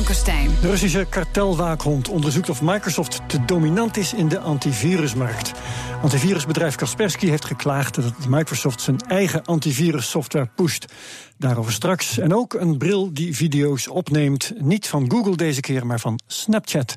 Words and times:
Blankenstein. 0.00 0.50
De 0.60 0.70
Russische 0.70 1.06
kartelwaakhond 1.10 2.08
onderzoekt 2.08 2.50
of 2.50 2.62
Microsoft 2.62 3.20
te 3.28 3.44
dominant 3.44 3.96
is 3.96 4.14
in 4.14 4.28
de 4.28 4.38
antivirusmarkt. 4.38 5.52
Antivirusbedrijf 6.02 6.74
Kaspersky 6.74 7.26
heeft 7.26 7.44
geklaagd 7.44 7.94
dat 7.94 8.26
Microsoft 8.28 8.80
zijn 8.80 8.98
eigen 8.98 9.44
antivirussoftware 9.44 10.48
pusht. 10.56 10.84
Daarover 11.38 11.72
straks. 11.72 12.18
En 12.18 12.34
ook 12.34 12.54
een 12.54 12.78
bril 12.78 13.12
die 13.12 13.36
video's 13.36 13.88
opneemt. 13.88 14.52
Niet 14.58 14.88
van 14.88 15.10
Google 15.10 15.36
deze 15.36 15.60
keer, 15.60 15.86
maar 15.86 16.00
van 16.00 16.20
Snapchat. 16.26 16.94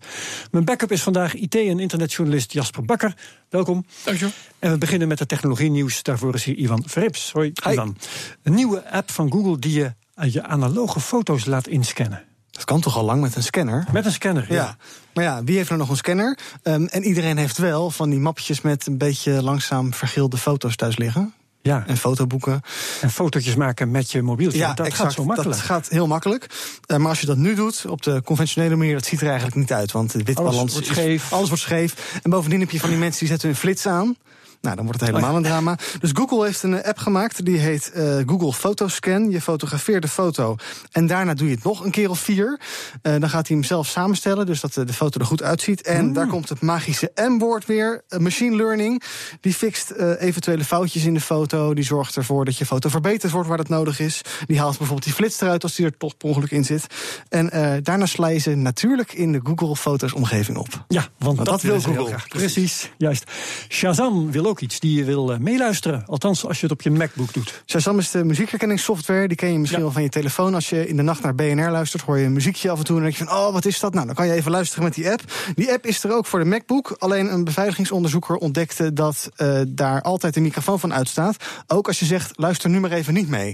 Mijn 0.51 0.65
backup 0.65 0.91
is 0.91 1.03
vandaag 1.03 1.33
IT- 1.33 1.55
en 1.55 1.79
internetjournalist 1.79 2.53
Jasper 2.53 2.85
Bakker. 2.85 3.15
Welkom. 3.49 3.85
Dankjewel. 4.03 4.33
En 4.59 4.71
we 4.71 4.77
beginnen 4.77 5.07
met 5.07 5.17
de 5.17 5.25
technologie 5.25 5.69
nieuws. 5.69 6.03
Daarvoor 6.03 6.33
is 6.33 6.43
hier 6.43 6.55
Ivan 6.55 6.83
Verrips. 6.85 7.31
Hoi, 7.31 7.51
Ivan. 7.69 7.97
Een 8.43 8.53
nieuwe 8.53 8.91
app 8.91 9.11
van 9.11 9.31
Google 9.31 9.59
die 9.59 9.73
je 9.73 9.93
je 10.29 10.43
analoge 10.43 10.99
foto's 10.99 11.45
laat 11.45 11.67
inscannen. 11.67 12.23
Dat 12.53 12.63
kan 12.63 12.81
toch 12.81 12.97
al 12.97 13.03
lang 13.03 13.21
met 13.21 13.35
een 13.35 13.43
scanner? 13.43 13.85
Met 13.91 14.05
een 14.05 14.11
scanner, 14.11 14.45
ja. 14.49 14.55
ja. 14.55 14.77
Maar 15.13 15.23
ja, 15.23 15.43
wie 15.43 15.57
heeft 15.57 15.69
er 15.69 15.77
nog 15.77 15.89
een 15.89 15.97
scanner? 15.97 16.37
Um, 16.63 16.85
en 16.87 17.03
iedereen 17.03 17.37
heeft 17.37 17.57
wel 17.57 17.91
van 17.91 18.09
die 18.09 18.19
mapjes 18.19 18.61
met 18.61 18.87
een 18.87 18.97
beetje 18.97 19.43
langzaam 19.43 19.93
vergeelde 19.93 20.37
foto's 20.37 20.75
thuis 20.75 20.97
liggen. 20.97 21.33
Ja. 21.61 21.83
En 21.87 21.97
fotoboeken. 21.97 22.61
En 23.01 23.11
fotootjes 23.11 23.55
maken 23.55 23.91
met 23.91 24.11
je 24.11 24.21
mobieltje. 24.21 24.57
Ja, 24.57 24.73
dat 24.73 24.85
exact. 24.85 25.03
gaat 25.03 25.13
zo 25.13 25.25
makkelijk. 25.25 25.55
Dat 25.57 25.65
gaat 25.65 25.87
heel 25.89 26.07
makkelijk. 26.07 26.47
Uh, 26.87 26.97
maar 26.97 27.09
als 27.09 27.19
je 27.19 27.25
dat 27.25 27.37
nu 27.37 27.55
doet, 27.55 27.85
op 27.85 28.01
de 28.01 28.21
conventionele 28.23 28.75
manier, 28.75 28.93
dat 28.93 29.05
ziet 29.05 29.21
er 29.21 29.27
eigenlijk 29.27 29.55
niet 29.55 29.73
uit. 29.73 29.91
Want 29.91 30.11
de 30.11 30.23
witbalans 30.23 30.57
alles 30.57 30.73
wordt 30.73 30.87
scheef. 30.87 31.25
Is, 31.25 31.31
alles 31.31 31.47
wordt 31.47 31.63
scheef. 31.63 32.19
En 32.23 32.29
bovendien 32.29 32.59
heb 32.59 32.69
je 32.69 32.79
van 32.79 32.89
die 32.89 32.97
mensen 32.97 33.19
die 33.19 33.27
zetten 33.27 33.47
hun 33.47 33.57
flits 33.57 33.87
aan. 33.87 34.15
Nou, 34.63 34.75
dan 34.75 34.85
wordt 34.85 34.99
het 34.99 35.09
helemaal 35.09 35.35
een 35.35 35.43
drama. 35.43 35.77
Dus 35.99 36.11
Google 36.13 36.45
heeft 36.45 36.63
een 36.63 36.83
app 36.83 36.97
gemaakt, 36.97 37.45
die 37.45 37.57
heet 37.57 37.91
uh, 37.95 38.15
Google 38.25 38.53
Photoscan. 38.53 39.29
Je 39.29 39.41
fotografeert 39.41 40.01
de 40.01 40.07
foto 40.07 40.55
en 40.91 41.07
daarna 41.07 41.33
doe 41.33 41.47
je 41.47 41.53
het 41.53 41.63
nog 41.63 41.85
een 41.85 41.91
keer 41.91 42.09
of 42.09 42.19
vier. 42.19 42.59
Uh, 43.01 43.19
dan 43.19 43.29
gaat 43.29 43.47
hij 43.47 43.57
hem 43.57 43.65
zelf 43.65 43.87
samenstellen, 43.87 44.45
dus 44.45 44.61
dat 44.61 44.73
de 44.73 44.93
foto 44.93 45.19
er 45.19 45.25
goed 45.25 45.43
uitziet. 45.43 45.81
En 45.81 46.05
mm. 46.05 46.13
daar 46.13 46.27
komt 46.27 46.49
het 46.49 46.61
magische 46.61 47.11
M-woord 47.15 47.65
weer, 47.65 48.03
uh, 48.09 48.19
machine 48.19 48.55
learning. 48.55 49.03
Die 49.41 49.53
fixt 49.53 49.91
eventuele 50.19 50.63
foutjes 50.63 51.05
in 51.05 51.13
de 51.13 51.21
foto. 51.21 51.73
Die 51.73 51.83
zorgt 51.83 52.15
ervoor 52.15 52.45
dat 52.45 52.57
je 52.57 52.65
foto 52.65 52.89
verbeterd 52.89 53.31
wordt 53.31 53.47
waar 53.47 53.57
dat 53.57 53.69
nodig 53.69 53.99
is. 53.99 54.21
Die 54.45 54.59
haalt 54.59 54.77
bijvoorbeeld 54.77 55.03
die 55.03 55.13
flits 55.13 55.41
eruit 55.41 55.63
als 55.63 55.75
die 55.75 55.85
er 55.85 55.97
toch 55.97 56.17
per 56.17 56.27
ongeluk 56.27 56.51
in 56.51 56.65
zit. 56.65 56.87
En 57.29 57.49
daarna 57.83 58.05
sla 58.05 58.27
je 58.27 58.39
ze 58.39 58.55
natuurlijk 58.55 59.13
in 59.13 59.31
de 59.31 59.39
Google 59.43 59.75
Foto's 59.75 60.13
omgeving 60.13 60.57
op. 60.57 60.85
Ja, 60.87 61.01
want, 61.01 61.11
want 61.19 61.37
dat, 61.37 61.45
dat 61.45 61.61
wil 61.61 61.79
Google. 61.79 62.05
Graag. 62.05 62.27
Precies, 62.27 62.91
juist. 62.97 63.31
Shazam 63.69 64.31
wil 64.31 64.45
ook 64.45 64.52
iets 64.61 64.79
die 64.79 64.97
je 64.97 65.03
wil 65.03 65.37
meeluisteren. 65.39 66.05
Althans, 66.05 66.45
als 66.45 66.59
je 66.59 66.63
het 66.63 66.71
op 66.71 66.81
je 66.81 66.91
MacBook 66.91 67.33
doet. 67.33 67.63
Shazam 67.65 67.99
is 67.99 68.11
de 68.11 68.23
muziekherkenningssoftware. 68.23 69.27
Die 69.27 69.37
ken 69.37 69.51
je 69.51 69.59
misschien 69.59 69.79
ja. 69.79 69.85
wel 69.85 69.93
van 69.93 70.03
je 70.03 70.09
telefoon. 70.09 70.53
Als 70.53 70.69
je 70.69 70.87
in 70.87 70.95
de 70.95 71.01
nacht 71.01 71.21
naar 71.21 71.35
BNR 71.35 71.69
luistert, 71.69 72.03
hoor 72.03 72.17
je 72.17 72.25
een 72.25 72.33
muziekje 72.33 72.69
af 72.69 72.77
en 72.77 72.83
toe. 72.83 72.95
En 72.95 73.01
dan 73.01 73.11
denk 73.11 73.21
je 73.21 73.29
van, 73.29 73.45
oh, 73.45 73.53
wat 73.53 73.65
is 73.65 73.79
dat? 73.79 73.93
Nou, 73.93 74.05
dan 74.05 74.15
kan 74.15 74.27
je 74.27 74.33
even 74.33 74.51
luisteren 74.51 74.83
met 74.83 74.93
die 74.93 75.11
app. 75.11 75.21
Die 75.55 75.71
app 75.71 75.85
is 75.85 76.03
er 76.03 76.13
ook 76.13 76.25
voor 76.25 76.39
de 76.39 76.45
MacBook. 76.45 76.95
Alleen 76.97 77.33
een 77.33 77.43
beveiligingsonderzoeker 77.43 78.35
ontdekte 78.35 78.93
dat 78.93 79.29
uh, 79.37 79.61
daar 79.67 80.01
altijd 80.01 80.35
een 80.35 80.41
microfoon 80.41 80.79
van 80.79 80.93
uitstaat. 80.93 81.35
Ook 81.67 81.87
als 81.87 81.99
je 81.99 82.05
zegt, 82.05 82.31
luister 82.35 82.69
nu 82.69 82.79
maar 82.79 82.91
even 82.91 83.13
niet 83.13 83.29
mee. 83.29 83.53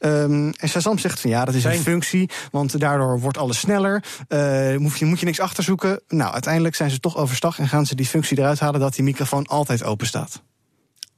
Um, 0.00 0.52
en 0.56 0.68
Shazam 0.68 0.98
zegt 0.98 1.20
van, 1.20 1.30
ja, 1.30 1.44
dat 1.44 1.54
is 1.54 1.64
een 1.64 1.78
functie. 1.78 2.30
Want 2.50 2.80
daardoor 2.80 3.20
wordt 3.20 3.38
alles 3.38 3.58
sneller. 3.58 4.04
Uh, 4.28 4.76
moet, 4.76 4.98
je, 4.98 5.04
moet 5.04 5.20
je 5.20 5.26
niks 5.26 5.40
achterzoeken. 5.40 6.00
Nou, 6.08 6.32
uiteindelijk 6.32 6.74
zijn 6.74 6.90
ze 6.90 7.00
toch 7.00 7.16
overstag 7.16 7.58
en 7.58 7.68
gaan 7.68 7.86
ze 7.86 7.94
die 7.94 8.06
functie 8.06 8.38
eruit 8.38 8.60
halen 8.60 8.80
dat 8.80 8.94
die 8.94 9.04
microfoon 9.04 9.46
altijd 9.46 9.84
open 9.84 10.06
staat 10.06 10.39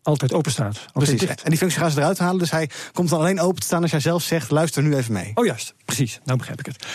altijd 0.03 0.33
open 0.33 0.51
staat. 0.51 0.87
Precies. 0.93 1.23
En 1.23 1.51
die 1.51 1.59
functie 1.59 1.81
gaan 1.81 1.91
ze 1.91 1.99
eruit 1.99 2.19
halen. 2.19 2.39
Dus 2.39 2.51
hij 2.51 2.71
komt 2.93 3.09
dan 3.09 3.19
alleen 3.19 3.41
open 3.41 3.61
te 3.61 3.67
staan 3.67 3.83
als 3.83 3.91
jij 3.91 4.01
zelf 4.01 4.23
zegt: 4.23 4.51
luister 4.51 4.83
nu 4.83 4.97
even 4.97 5.13
mee. 5.13 5.31
Oh, 5.35 5.47
juist. 5.47 5.75
Precies. 5.85 6.21
Nou 6.25 6.39
begrijp 6.39 6.59
ik 6.59 6.67
het. 6.67 6.87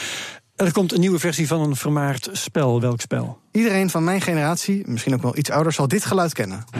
Er 0.55 0.71
komt 0.71 0.93
een 0.93 0.99
nieuwe 0.99 1.19
versie 1.19 1.47
van 1.47 1.61
een 1.61 1.75
vermaard 1.75 2.29
spel. 2.31 2.81
Welk 2.81 3.01
spel? 3.01 3.39
Iedereen 3.51 3.89
van 3.89 4.03
mijn 4.03 4.21
generatie, 4.21 4.83
misschien 4.85 5.13
ook 5.13 5.21
wel 5.21 5.37
iets 5.37 5.49
ouder, 5.49 5.73
zal 5.73 5.87
dit 5.87 6.05
geluid 6.05 6.33
kennen. 6.33 6.65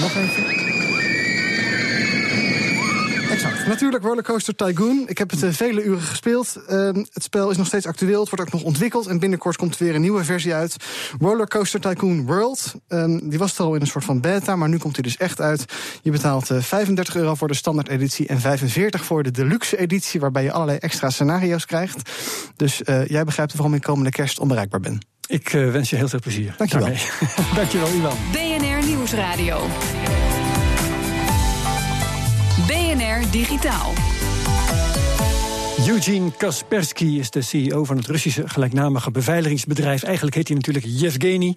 Nog 0.00 0.14
even. 0.16 0.44
Exact. 3.30 3.59
Natuurlijk 3.70 4.04
Rollercoaster 4.04 4.54
Tycoon. 4.54 5.04
Ik 5.06 5.18
heb 5.18 5.30
het 5.30 5.42
uh, 5.42 5.52
vele 5.52 5.82
uren 5.82 6.00
gespeeld. 6.00 6.56
Uh, 6.68 6.86
het 7.12 7.22
spel 7.22 7.50
is 7.50 7.56
nog 7.56 7.66
steeds 7.66 7.86
actueel. 7.86 8.20
Het 8.20 8.30
wordt 8.30 8.44
ook 8.44 8.52
nog 8.52 8.62
ontwikkeld. 8.62 9.06
En 9.06 9.18
binnenkort 9.18 9.56
komt 9.56 9.78
er 9.78 9.84
weer 9.84 9.94
een 9.94 10.00
nieuwe 10.00 10.24
versie 10.24 10.54
uit. 10.54 10.76
Rollercoaster 11.20 11.80
Tycoon 11.80 12.26
World. 12.26 12.74
Um, 12.88 13.28
die 13.28 13.38
was 13.38 13.58
er 13.58 13.64
al 13.64 13.74
in 13.74 13.80
een 13.80 13.86
soort 13.86 14.04
van 14.04 14.20
beta. 14.20 14.56
Maar 14.56 14.68
nu 14.68 14.78
komt 14.78 14.94
hij 14.94 15.02
dus 15.02 15.16
echt 15.16 15.40
uit. 15.40 15.64
Je 16.02 16.10
betaalt 16.10 16.50
uh, 16.50 16.62
35 16.62 17.16
euro 17.16 17.34
voor 17.34 17.48
de 17.48 17.54
standaard 17.54 17.88
editie. 17.88 18.26
En 18.26 18.40
45 18.40 19.04
voor 19.04 19.22
de 19.22 19.30
deluxe 19.30 19.78
editie. 19.78 20.20
Waarbij 20.20 20.42
je 20.42 20.52
allerlei 20.52 20.78
extra 20.78 21.10
scenario's 21.10 21.66
krijgt. 21.66 22.10
Dus 22.56 22.82
uh, 22.84 23.06
jij 23.06 23.24
begrijpt 23.24 23.54
waarom 23.54 23.74
ik 23.74 23.82
komende 23.82 24.10
kerst 24.10 24.38
onbereikbaar 24.38 24.80
ben. 24.80 24.98
Ik 25.26 25.52
uh, 25.52 25.70
wens 25.70 25.90
je 25.90 25.96
heel 25.96 26.08
veel 26.08 26.20
plezier. 26.20 26.54
Dankjewel. 26.56 26.88
Dankjewel, 27.54 27.88
Iwan. 27.88 28.16
BNR 28.32 28.86
Nieuwsradio. 28.86 29.66
Digitaal. 33.30 33.92
Eugene 35.86 36.32
Kaspersky 36.36 37.04
is 37.04 37.30
de 37.30 37.42
CEO 37.42 37.84
van 37.84 37.96
het 37.96 38.06
Russische 38.06 38.48
gelijknamige 38.48 39.10
beveiligingsbedrijf. 39.10 40.02
Eigenlijk 40.02 40.36
heet 40.36 40.48
hij 40.48 40.56
natuurlijk 40.56 40.84
Yevgeny. 40.88 41.56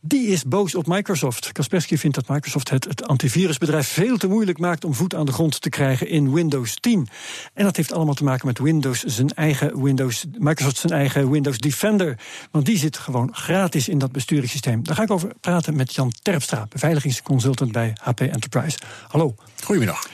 Die 0.00 0.26
is 0.26 0.44
boos 0.44 0.74
op 0.74 0.86
Microsoft. 0.86 1.52
Kaspersky 1.52 1.96
vindt 1.96 2.16
dat 2.16 2.28
Microsoft 2.28 2.70
het, 2.70 2.84
het 2.84 3.06
antivirusbedrijf 3.08 3.88
veel 3.88 4.16
te 4.16 4.26
moeilijk 4.26 4.58
maakt 4.58 4.84
om 4.84 4.94
voet 4.94 5.14
aan 5.14 5.26
de 5.26 5.32
grond 5.32 5.60
te 5.60 5.68
krijgen 5.68 6.08
in 6.08 6.32
Windows 6.32 6.74
10. 6.74 7.08
En 7.54 7.64
dat 7.64 7.76
heeft 7.76 7.92
allemaal 7.92 8.14
te 8.14 8.24
maken 8.24 8.46
met 8.46 8.58
Windows, 8.58 9.02
zijn 9.02 9.30
eigen 9.30 9.82
Windows, 9.82 10.24
Microsoft 10.38 10.76
zijn 10.76 10.92
eigen 10.92 11.30
Windows 11.30 11.58
Defender. 11.58 12.18
Want 12.50 12.66
die 12.66 12.78
zit 12.78 12.98
gewoon 12.98 13.34
gratis 13.34 13.88
in 13.88 13.98
dat 13.98 14.12
besturingssysteem. 14.12 14.84
Daar 14.84 14.96
ga 14.96 15.02
ik 15.02 15.10
over 15.10 15.32
praten 15.40 15.76
met 15.76 15.94
Jan 15.94 16.12
Terpstra, 16.22 16.66
beveiligingsconsultant 16.68 17.72
bij 17.72 17.96
HP 18.00 18.20
Enterprise. 18.20 18.78
Hallo. 19.08 19.34
Goedemiddag. 19.62 20.06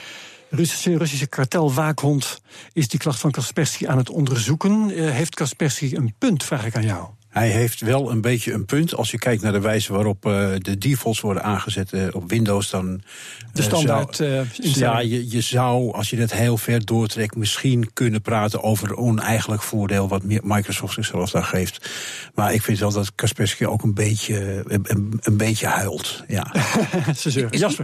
Russische, 0.53 0.97
Russische 0.97 1.27
kartelwaakhond 1.27 2.41
is 2.73 2.87
die 2.87 2.99
klacht 2.99 3.19
van 3.19 3.31
Kaspersky 3.31 3.87
aan 3.87 3.97
het 3.97 4.09
onderzoeken. 4.09 4.89
Uh, 4.89 5.11
heeft 5.11 5.35
Kaspersky 5.35 5.95
een 5.95 6.13
punt, 6.17 6.43
vraag 6.43 6.65
ik 6.65 6.75
aan 6.75 6.83
jou? 6.83 7.07
Hij 7.31 7.49
heeft 7.49 7.81
wel 7.81 8.11
een 8.11 8.21
beetje 8.21 8.53
een 8.53 8.65
punt. 8.65 8.95
Als 8.95 9.11
je 9.11 9.17
kijkt 9.17 9.41
naar 9.41 9.51
de 9.51 9.59
wijze 9.59 9.93
waarop 9.93 10.25
uh, 10.25 10.49
de 10.57 10.77
defaults 10.77 11.21
worden 11.21 11.43
aangezet 11.43 11.91
uh, 11.91 12.07
op 12.11 12.29
Windows, 12.29 12.69
dan. 12.69 13.01
De 13.53 13.61
standaard. 13.61 14.15
Zou, 14.15 14.45
ja, 14.61 14.99
je, 14.99 15.31
je 15.31 15.41
zou, 15.41 15.93
als 15.93 16.09
je 16.09 16.17
dat 16.17 16.31
heel 16.31 16.57
ver 16.57 16.85
doortrekt, 16.85 17.35
misschien 17.35 17.93
kunnen 17.93 18.21
praten 18.21 18.63
over 18.63 18.89
een 18.89 18.97
oneigenlijk 18.97 19.61
voordeel 19.61 20.07
wat 20.07 20.23
Microsoft 20.23 20.93
zichzelf 20.93 21.31
daar 21.31 21.43
geeft. 21.43 21.89
Maar 22.35 22.53
ik 22.53 22.61
vind 22.61 22.79
wel 22.79 22.91
dat 22.91 23.15
Kaspersky 23.15 23.65
ook 23.65 23.83
een 23.83 23.93
beetje, 23.93 24.63
een, 24.67 25.19
een 25.21 25.37
beetje 25.37 25.67
huilt. 25.67 26.23
Ja. 26.27 26.53
is, 27.23 27.25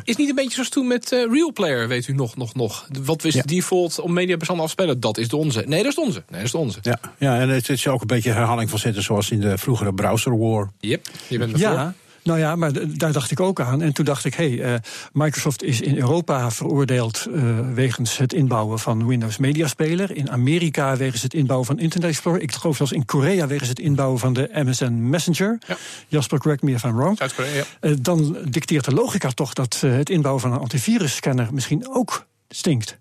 is 0.03 0.15
niet 0.15 0.29
een 0.29 0.35
beetje 0.35 0.53
zoals 0.53 0.69
toen 0.69 0.87
met 0.87 1.11
uh, 1.11 1.31
Real 1.31 1.53
Player, 1.53 1.87
weet 1.87 2.07
u 2.07 2.13
nog, 2.13 2.35
nog, 2.35 2.55
nog. 2.55 2.87
Wat 3.03 3.23
is 3.23 3.33
ja. 3.33 3.41
de 3.41 3.47
default 3.47 3.99
om 3.99 4.13
mediabestanden 4.13 4.65
af 4.65 4.71
te 4.71 4.81
spelen? 4.81 4.99
Dat 4.99 5.17
is 5.17 5.27
de 5.27 5.37
onze. 5.37 5.63
Nee, 5.67 5.83
dat 5.83 5.89
is 5.89 5.95
de 5.95 6.01
onze. 6.01 6.23
Nee, 6.27 6.37
dat 6.39 6.43
is 6.43 6.51
de 6.51 6.57
onze. 6.57 6.79
Ja, 6.81 6.99
ja 7.17 7.39
en 7.39 7.49
het 7.49 7.69
is 7.69 7.87
ook 7.87 8.01
een 8.01 8.07
beetje 8.07 8.31
herhaling 8.31 8.69
van 8.69 8.79
zetten 8.79 9.03
zoals 9.03 9.31
in 9.31 9.36
de 9.39 9.57
vroegere 9.57 9.93
browser 9.93 10.37
war. 10.37 10.71
Yep, 10.79 11.07
je 11.27 11.37
bent 11.37 11.53
ervoor. 11.53 11.69
Ja. 11.69 11.93
Nou 12.27 12.39
ja, 12.39 12.55
maar 12.55 12.71
daar 12.97 13.11
dacht 13.11 13.31
ik 13.31 13.39
ook 13.39 13.59
aan. 13.59 13.81
En 13.81 13.93
toen 13.93 14.05
dacht 14.05 14.25
ik, 14.25 14.33
hé, 14.33 14.55
hey, 14.55 14.73
uh, 14.73 14.79
Microsoft 15.13 15.63
is 15.63 15.81
in 15.81 15.97
Europa 15.97 16.51
veroordeeld 16.51 17.27
uh, 17.29 17.59
wegens 17.73 18.17
het 18.17 18.33
inbouwen 18.33 18.79
van 18.79 19.07
Windows 19.07 19.37
Media 19.37 19.67
Speler. 19.67 20.15
In 20.15 20.31
Amerika 20.31 20.97
wegens 20.97 21.21
het 21.21 21.33
inbouwen 21.33 21.67
van 21.67 21.79
Internet 21.79 22.09
Explorer. 22.09 22.41
Ik 22.41 22.51
geloof 22.51 22.75
zelfs 22.77 22.91
in 22.91 23.05
Korea 23.05 23.47
wegens 23.47 23.69
het 23.69 23.79
inbouwen 23.79 24.19
van 24.19 24.33
de 24.33 24.49
MSN 24.53 25.09
Messenger. 25.09 25.57
Ja. 25.67 25.77
Jasper, 26.07 26.39
correct 26.39 26.61
me 26.61 26.71
if 26.71 26.83
I'm 26.83 26.95
wrong. 26.95 27.17
Zuid-Korea, 27.17 27.53
ja. 27.53 27.63
uh, 27.81 27.95
dan 28.01 28.37
dicteert 28.49 28.85
de 28.85 28.93
logica 28.93 29.29
toch 29.29 29.53
dat 29.53 29.79
het 29.79 30.09
inbouwen 30.09 30.41
van 30.41 30.51
een 30.51 30.59
antivirusscanner 30.59 31.53
misschien 31.53 31.87
ook 31.89 32.27
stinkt. 32.49 32.99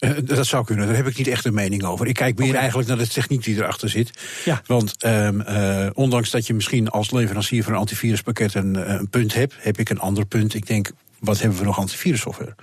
Uh, 0.00 0.10
dat 0.24 0.46
zou 0.46 0.64
kunnen, 0.64 0.86
daar 0.86 0.96
heb 0.96 1.06
ik 1.06 1.16
niet 1.16 1.26
echt 1.26 1.44
een 1.44 1.54
mening 1.54 1.84
over. 1.84 2.06
Ik 2.06 2.14
kijk 2.14 2.38
meer 2.38 2.54
eigenlijk 2.54 2.88
naar 2.88 2.98
de 2.98 3.08
techniek 3.08 3.44
die 3.44 3.56
erachter 3.56 3.88
zit. 3.88 4.10
Ja. 4.44 4.62
Want 4.66 5.04
um, 5.04 5.40
uh, 5.40 5.86
ondanks 5.94 6.30
dat 6.30 6.46
je 6.46 6.54
misschien 6.54 6.88
als 6.88 7.10
leverancier 7.10 7.62
van 7.64 7.72
een 7.72 7.78
antiviruspakket 7.78 8.54
een, 8.54 8.90
een 8.90 9.08
punt 9.08 9.34
hebt, 9.34 9.54
heb 9.58 9.78
ik 9.78 9.90
een 9.90 9.98
ander 9.98 10.26
punt. 10.26 10.54
Ik 10.54 10.66
denk, 10.66 10.90
wat 11.18 11.40
hebben 11.40 11.58
we 11.58 11.64
nog 11.64 11.78
antivirussoftware? 11.78 12.54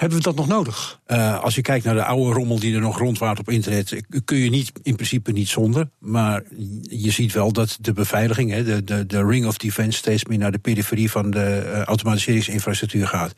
Hebben 0.00 0.18
we 0.18 0.24
dat 0.24 0.36
nog 0.36 0.46
nodig? 0.46 1.00
Uh, 1.06 1.42
als 1.42 1.54
je 1.54 1.60
kijkt 1.60 1.84
naar 1.84 1.94
de 1.94 2.04
oude 2.04 2.32
rommel 2.32 2.58
die 2.58 2.74
er 2.74 2.80
nog 2.80 2.98
rondwaart 2.98 3.38
op 3.38 3.50
internet, 3.50 4.02
kun 4.24 4.36
je 4.36 4.50
niet, 4.50 4.72
in 4.82 4.94
principe 4.94 5.32
niet 5.32 5.48
zonder. 5.48 5.88
Maar 5.98 6.42
je 6.82 7.10
ziet 7.10 7.32
wel 7.32 7.52
dat 7.52 7.78
de 7.80 7.92
beveiliging, 7.92 8.50
hè, 8.50 8.64
de, 8.64 8.84
de, 8.84 9.06
de 9.06 9.26
ring 9.26 9.46
of 9.46 9.56
defense, 9.56 9.98
steeds 9.98 10.24
meer 10.24 10.38
naar 10.38 10.52
de 10.52 10.58
periferie 10.58 11.10
van 11.10 11.30
de 11.30 11.62
uh, 11.64 11.82
automatiseringsinfrastructuur 11.82 13.06
gaat. 13.06 13.34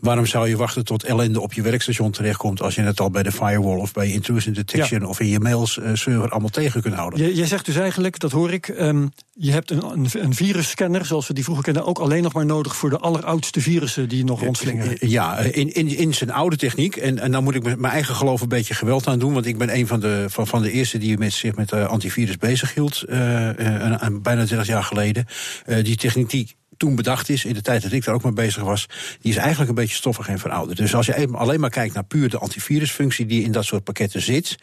Waarom 0.00 0.26
zou 0.26 0.48
je 0.48 0.56
wachten 0.56 0.84
tot 0.84 1.04
ellende 1.04 1.40
op 1.40 1.52
je 1.52 1.62
werkstation 1.62 2.10
terechtkomt 2.10 2.62
als 2.62 2.74
je 2.74 2.82
het 2.82 3.00
al 3.00 3.10
bij 3.10 3.22
de 3.22 3.32
firewall 3.32 3.78
of 3.78 3.92
bij 3.92 4.10
intrusion 4.10 4.54
detection 4.54 5.00
ja. 5.00 5.06
of 5.06 5.20
in 5.20 5.28
je 5.28 5.40
mails 5.40 5.76
uh, 5.76 5.90
server 5.92 6.30
allemaal 6.30 6.48
tegen 6.48 6.82
kunt 6.82 6.94
houden? 6.94 7.20
Je, 7.20 7.36
je 7.36 7.46
zegt 7.46 7.66
dus 7.66 7.76
eigenlijk, 7.76 8.18
dat 8.18 8.32
hoor 8.32 8.52
ik, 8.52 8.68
um, 8.68 9.10
je 9.32 9.52
hebt 9.52 9.70
een, 9.70 9.84
een, 9.84 10.08
een 10.12 10.34
virusscanner 10.34 11.06
zoals 11.06 11.26
we 11.26 11.34
die 11.34 11.44
vroeger 11.44 11.64
kenden 11.64 11.86
ook 11.86 11.98
alleen 11.98 12.22
nog 12.22 12.32
maar 12.32 12.46
nodig 12.46 12.76
voor 12.76 12.90
de 12.90 12.98
alleroudste 12.98 13.60
virussen 13.60 14.08
die 14.08 14.24
nog 14.24 14.40
rondslingeren. 14.40 15.08
Ja, 15.08 15.38
in, 15.38 15.74
in, 15.74 15.88
in 15.88 16.05
zijn 16.14 16.30
oude 16.30 16.56
techniek. 16.56 16.96
En, 16.96 17.18
en 17.18 17.32
dan 17.32 17.44
moet 17.44 17.54
ik 17.54 17.62
met 17.62 17.78
mijn 17.78 17.92
eigen 17.92 18.14
geloof 18.14 18.40
een 18.40 18.48
beetje 18.48 18.74
geweld 18.74 19.06
aan 19.06 19.18
doen. 19.18 19.32
Want 19.32 19.46
ik 19.46 19.58
ben 19.58 19.74
een 19.74 19.86
van 19.86 20.00
de, 20.00 20.26
van, 20.28 20.46
van 20.46 20.62
de 20.62 20.70
eerste 20.70 20.98
die 20.98 21.18
met, 21.18 21.32
zich 21.32 21.56
met 21.56 21.72
uh, 21.72 21.86
antivirus 21.86 22.36
bezig 22.36 22.74
hield. 22.74 23.04
Uh, 23.08 23.58
uh, 23.58 24.06
bijna 24.22 24.44
30 24.44 24.66
jaar 24.66 24.84
geleden. 24.84 25.26
die 25.82 25.96
techniek 25.96 26.30
die 26.30 26.56
toen 26.76 26.94
bedacht 26.94 27.28
is, 27.28 27.44
in 27.44 27.54
de 27.54 27.62
tijd 27.62 27.82
dat 27.82 27.92
ik 27.92 28.04
daar 28.04 28.14
ook 28.14 28.22
mee 28.22 28.32
bezig 28.32 28.62
was, 28.62 28.86
die 29.20 29.32
is 29.32 29.36
eigenlijk 29.36 29.68
een 29.68 29.74
beetje 29.74 29.96
stoffig 29.96 30.28
en 30.28 30.38
verouderd. 30.38 30.78
Dus 30.78 30.94
als 30.94 31.06
je 31.06 31.28
alleen 31.32 31.60
maar 31.60 31.70
kijkt 31.70 31.94
naar 31.94 32.04
puur 32.04 32.28
de 32.28 32.38
antivirusfunctie 32.38 33.26
die 33.26 33.42
in 33.42 33.52
dat 33.52 33.64
soort 33.64 33.84
pakketten 33.84 34.22
zit, 34.22 34.56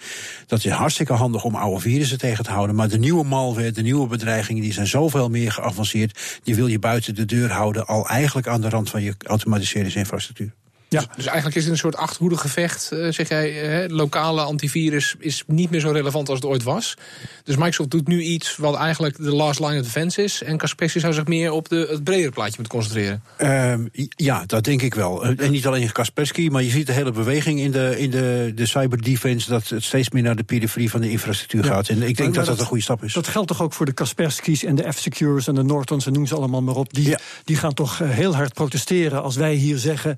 dat 0.47 0.65
is 0.65 0.71
hartstikke 0.71 1.13
handig 1.13 1.43
om 1.43 1.55
oude 1.55 1.81
virussen 1.81 2.17
tegen 2.17 2.43
te 2.43 2.51
houden. 2.51 2.75
Maar 2.75 2.89
de 2.89 2.99
nieuwe 2.99 3.23
malware, 3.23 3.71
de 3.71 3.81
nieuwe 3.81 4.07
bedreigingen, 4.07 4.61
die 4.61 4.73
zijn 4.73 4.87
zoveel 4.87 5.29
meer 5.29 5.51
geavanceerd. 5.51 6.39
Die 6.43 6.55
wil 6.55 6.67
je 6.67 6.79
buiten 6.79 7.15
de 7.15 7.25
deur 7.25 7.51
houden, 7.51 7.85
al 7.87 8.07
eigenlijk 8.07 8.47
aan 8.47 8.61
de 8.61 8.69
rand 8.69 8.89
van 8.89 9.01
je 9.01 9.15
automatiseringsinfrastructuur. 9.25 10.53
Ja. 10.93 10.99
Dus, 10.99 11.15
dus, 11.15 11.25
eigenlijk 11.25 11.55
is 11.55 11.63
het 11.63 11.71
een 11.71 11.77
soort 11.77 11.95
achterhoedegevecht, 11.95 12.89
uh, 12.93 13.11
zeg 13.11 13.29
jij. 13.29 13.83
Uh, 13.83 13.95
lokale 13.95 14.41
antivirus 14.41 15.15
is 15.19 15.43
niet 15.47 15.69
meer 15.69 15.79
zo 15.79 15.91
relevant 15.91 16.29
als 16.29 16.39
het 16.39 16.47
ooit 16.47 16.63
was. 16.63 16.95
Dus 17.43 17.55
Microsoft 17.55 17.89
doet 17.89 18.07
nu 18.07 18.21
iets 18.21 18.57
wat 18.57 18.75
eigenlijk 18.75 19.17
de 19.17 19.35
last 19.35 19.59
line 19.59 19.79
of 19.79 19.83
defense 19.83 20.23
is. 20.23 20.43
En 20.43 20.57
Kaspersky 20.57 20.99
zou 20.99 21.13
zich 21.13 21.25
meer 21.25 21.51
op 21.51 21.69
de, 21.69 21.87
het 21.89 22.03
bredere 22.03 22.31
plaatje 22.31 22.53
moeten 22.57 22.77
concentreren. 22.77 23.23
Uh, 23.37 23.73
ja, 24.15 24.43
dat 24.45 24.63
denk 24.63 24.81
ik 24.81 24.93
wel. 24.93 25.25
En 25.25 25.51
niet 25.51 25.67
alleen 25.67 25.91
Kaspersky, 25.91 26.47
maar 26.47 26.63
je 26.63 26.69
ziet 26.69 26.87
de 26.87 26.93
hele 26.93 27.11
beweging 27.11 27.59
in 27.59 27.71
de, 27.71 27.95
in 27.97 28.11
de, 28.11 28.51
de 28.55 28.65
cyberdefense... 28.65 29.49
dat 29.49 29.67
het 29.67 29.83
steeds 29.83 30.09
meer 30.09 30.23
naar 30.23 30.35
de 30.35 30.43
periferie 30.43 30.89
van 30.89 31.01
de 31.01 31.09
infrastructuur 31.09 31.65
ja. 31.65 31.73
gaat. 31.73 31.89
En 31.89 31.95
ik 31.95 32.01
denk 32.01 32.17
maar, 32.17 32.27
maar 32.27 32.35
dat, 32.35 32.45
dat 32.45 32.59
een 32.59 32.65
goede 32.65 32.83
stap 32.83 33.03
is. 33.03 33.13
Dat 33.13 33.27
geldt 33.27 33.47
toch 33.47 33.61
ook 33.61 33.73
voor 33.73 33.85
de 33.85 33.93
Kaspersky's 33.93 34.63
en 34.63 34.75
de 34.75 34.91
F-Secures 34.91 35.47
en 35.47 35.55
de 35.55 35.63
Nortons... 35.63 36.05
en 36.05 36.13
noem 36.13 36.25
ze 36.25 36.35
allemaal 36.35 36.61
maar 36.61 36.75
op. 36.75 36.93
Die, 36.93 37.09
ja. 37.09 37.19
die 37.43 37.55
gaan 37.55 37.73
toch 37.73 37.97
heel 37.97 38.35
hard 38.35 38.53
protesteren 38.53 39.23
als 39.23 39.35
wij 39.35 39.53
hier 39.53 39.77
zeggen... 39.77 40.17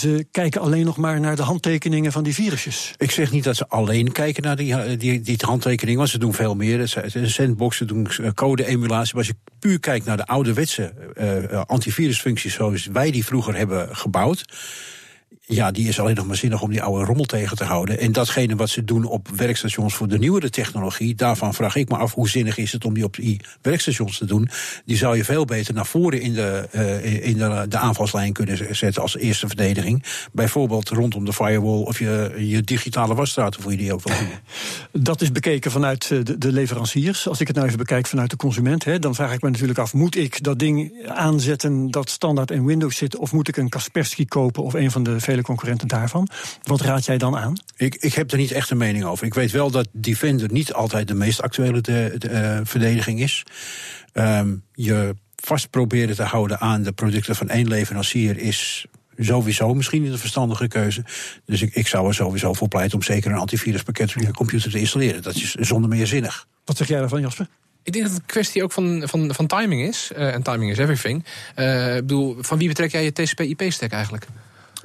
ze 0.00 0.26
kijken 0.30 0.60
alleen 0.60 0.84
nog 0.84 0.96
maar 0.96 1.20
naar 1.20 1.36
de 1.36 1.42
handtekeningen 1.42 2.12
van 2.12 2.22
die 2.22 2.34
virusjes. 2.34 2.94
Ik 2.96 3.10
zeg 3.10 3.32
niet 3.32 3.44
dat 3.44 3.56
ze 3.56 3.68
alleen 3.68 4.12
kijken 4.12 4.42
naar 4.42 4.56
die, 4.56 4.96
die, 4.96 5.20
die 5.20 5.36
handtekeningen, 5.40 5.98
want 5.98 6.10
ze 6.10 6.18
doen 6.18 6.34
veel 6.34 6.54
meer. 6.54 6.86
Ze 6.86 7.28
sandboxen 7.28 7.86
doen 7.86 8.08
code-emulatie. 8.34 9.14
Maar 9.14 9.24
als 9.24 9.26
je 9.26 9.50
puur 9.58 9.80
kijkt 9.80 10.06
naar 10.06 10.16
de 10.16 10.26
ouderwetse 10.26 10.92
uh, 11.52 11.62
antivirusfuncties 11.66 12.54
zoals 12.54 12.86
wij 12.86 13.10
die 13.10 13.24
vroeger 13.24 13.56
hebben 13.56 13.96
gebouwd 13.96 14.44
ja, 15.50 15.70
die 15.70 15.88
is 15.88 16.00
alleen 16.00 16.14
nog 16.14 16.26
maar 16.26 16.36
zinnig 16.36 16.62
om 16.62 16.70
die 16.70 16.82
oude 16.82 17.04
rommel 17.04 17.24
tegen 17.24 17.56
te 17.56 17.64
houden. 17.64 17.98
En 17.98 18.12
datgene 18.12 18.56
wat 18.56 18.68
ze 18.68 18.84
doen 18.84 19.04
op 19.04 19.28
werkstations 19.28 19.94
voor 19.94 20.08
de 20.08 20.18
nieuwere 20.18 20.50
technologie, 20.50 21.14
daarvan 21.14 21.54
vraag 21.54 21.76
ik 21.76 21.88
me 21.88 21.96
af 21.96 22.14
hoe 22.14 22.28
zinnig 22.28 22.58
is 22.58 22.72
het 22.72 22.84
om 22.84 22.94
die 22.94 23.04
op 23.04 23.14
die 23.16 23.40
werkstations 23.62 24.18
te 24.18 24.24
doen. 24.24 24.48
Die 24.84 24.96
zou 24.96 25.16
je 25.16 25.24
veel 25.24 25.44
beter 25.44 25.74
naar 25.74 25.86
voren 25.86 26.20
in 26.20 26.32
de, 26.32 26.68
uh, 26.72 27.26
in 27.26 27.36
de, 27.36 27.66
de 27.68 27.78
aanvalslijn 27.78 28.32
kunnen 28.32 28.76
zetten 28.76 29.02
als 29.02 29.16
eerste 29.16 29.46
verdediging. 29.46 30.04
Bijvoorbeeld 30.32 30.88
rondom 30.88 31.24
de 31.24 31.32
firewall 31.32 31.82
of 31.82 31.98
je, 31.98 32.34
je 32.36 32.62
digitale 32.62 33.14
wasstraat, 33.14 33.54
hoe 33.54 33.72
je 33.72 33.78
die 33.78 33.92
ook 33.92 34.02
wil 34.02 34.16
doen. 34.18 34.28
Dat 35.10 35.20
is 35.20 35.32
bekeken 35.32 35.70
vanuit 35.70 36.08
de, 36.08 36.38
de 36.38 36.52
leveranciers. 36.52 37.28
Als 37.28 37.40
ik 37.40 37.46
het 37.46 37.56
nou 37.56 37.68
even 37.68 37.78
bekijk 37.78 38.06
vanuit 38.06 38.30
de 38.30 38.36
consument, 38.36 38.84
hè, 38.84 38.98
dan 38.98 39.14
vraag 39.14 39.32
ik 39.32 39.42
me 39.42 39.50
natuurlijk 39.50 39.78
af: 39.78 39.94
moet 39.94 40.16
ik 40.16 40.42
dat 40.42 40.58
ding 40.58 40.92
aanzetten 41.06 41.90
dat 41.90 42.10
standaard 42.10 42.50
in 42.50 42.66
Windows 42.66 42.96
zit, 42.96 43.16
of 43.16 43.32
moet 43.32 43.48
ik 43.48 43.56
een 43.56 43.68
Kaspersky 43.68 44.24
kopen 44.24 44.62
of 44.62 44.74
een 44.74 44.90
van 44.90 45.02
de 45.02 45.20
vele 45.20 45.39
concurrenten 45.42 45.88
daarvan. 45.88 46.28
Wat 46.62 46.80
raad 46.80 47.04
jij 47.04 47.18
dan 47.18 47.36
aan? 47.36 47.56
Ik, 47.76 47.94
ik 47.94 48.14
heb 48.14 48.30
er 48.30 48.38
niet 48.38 48.52
echt 48.52 48.70
een 48.70 48.76
mening 48.76 49.04
over. 49.04 49.26
Ik 49.26 49.34
weet 49.34 49.50
wel 49.50 49.70
dat 49.70 49.88
Defender 49.92 50.52
niet 50.52 50.72
altijd 50.72 51.08
de 51.08 51.14
meest 51.14 51.42
actuele 51.42 51.80
de, 51.80 52.14
de, 52.18 52.30
uh, 52.30 52.60
verdediging 52.62 53.20
is. 53.20 53.42
Um, 54.12 54.62
je 54.74 55.14
vast 55.36 55.70
proberen 55.70 56.16
te 56.16 56.22
houden 56.22 56.60
aan 56.60 56.82
de 56.82 56.92
producten 56.92 57.36
van 57.36 57.48
één 57.48 57.68
leverancier 57.68 58.38
is 58.38 58.86
sowieso 59.18 59.74
misschien 59.74 60.04
een 60.04 60.18
verstandige 60.18 60.68
keuze. 60.68 61.04
Dus 61.44 61.62
ik, 61.62 61.74
ik 61.74 61.86
zou 61.86 62.08
er 62.08 62.14
sowieso 62.14 62.52
voor 62.52 62.68
pleiten 62.68 62.98
om 62.98 63.02
zeker 63.02 63.30
een 63.30 63.38
antiviruspakket 63.38 64.16
op 64.16 64.22
je 64.22 64.32
computer 64.32 64.70
te 64.70 64.78
installeren. 64.78 65.22
Dat 65.22 65.34
is 65.34 65.54
zonder 65.54 65.90
meer 65.90 66.06
zinnig. 66.06 66.46
Wat 66.64 66.76
zeg 66.76 66.88
jij 66.88 66.98
daarvan, 66.98 67.20
Jasper? 67.20 67.48
Ik 67.82 67.92
denk 67.92 68.04
dat 68.04 68.14
het 68.14 68.22
een 68.22 68.28
kwestie 68.28 68.62
ook 68.62 68.72
van, 68.72 69.02
van, 69.04 69.34
van 69.34 69.46
timing 69.46 69.88
is. 69.88 70.10
Uh, 70.16 70.34
en 70.34 70.42
timing 70.42 70.70
is 70.70 70.78
everything. 70.78 71.24
Uh, 71.56 71.96
ik 71.96 72.00
bedoel, 72.00 72.36
van 72.40 72.58
wie 72.58 72.68
betrek 72.68 72.92
jij 72.92 73.04
je 73.04 73.12
TCP-IP-stack 73.12 73.90
eigenlijk? 73.90 74.26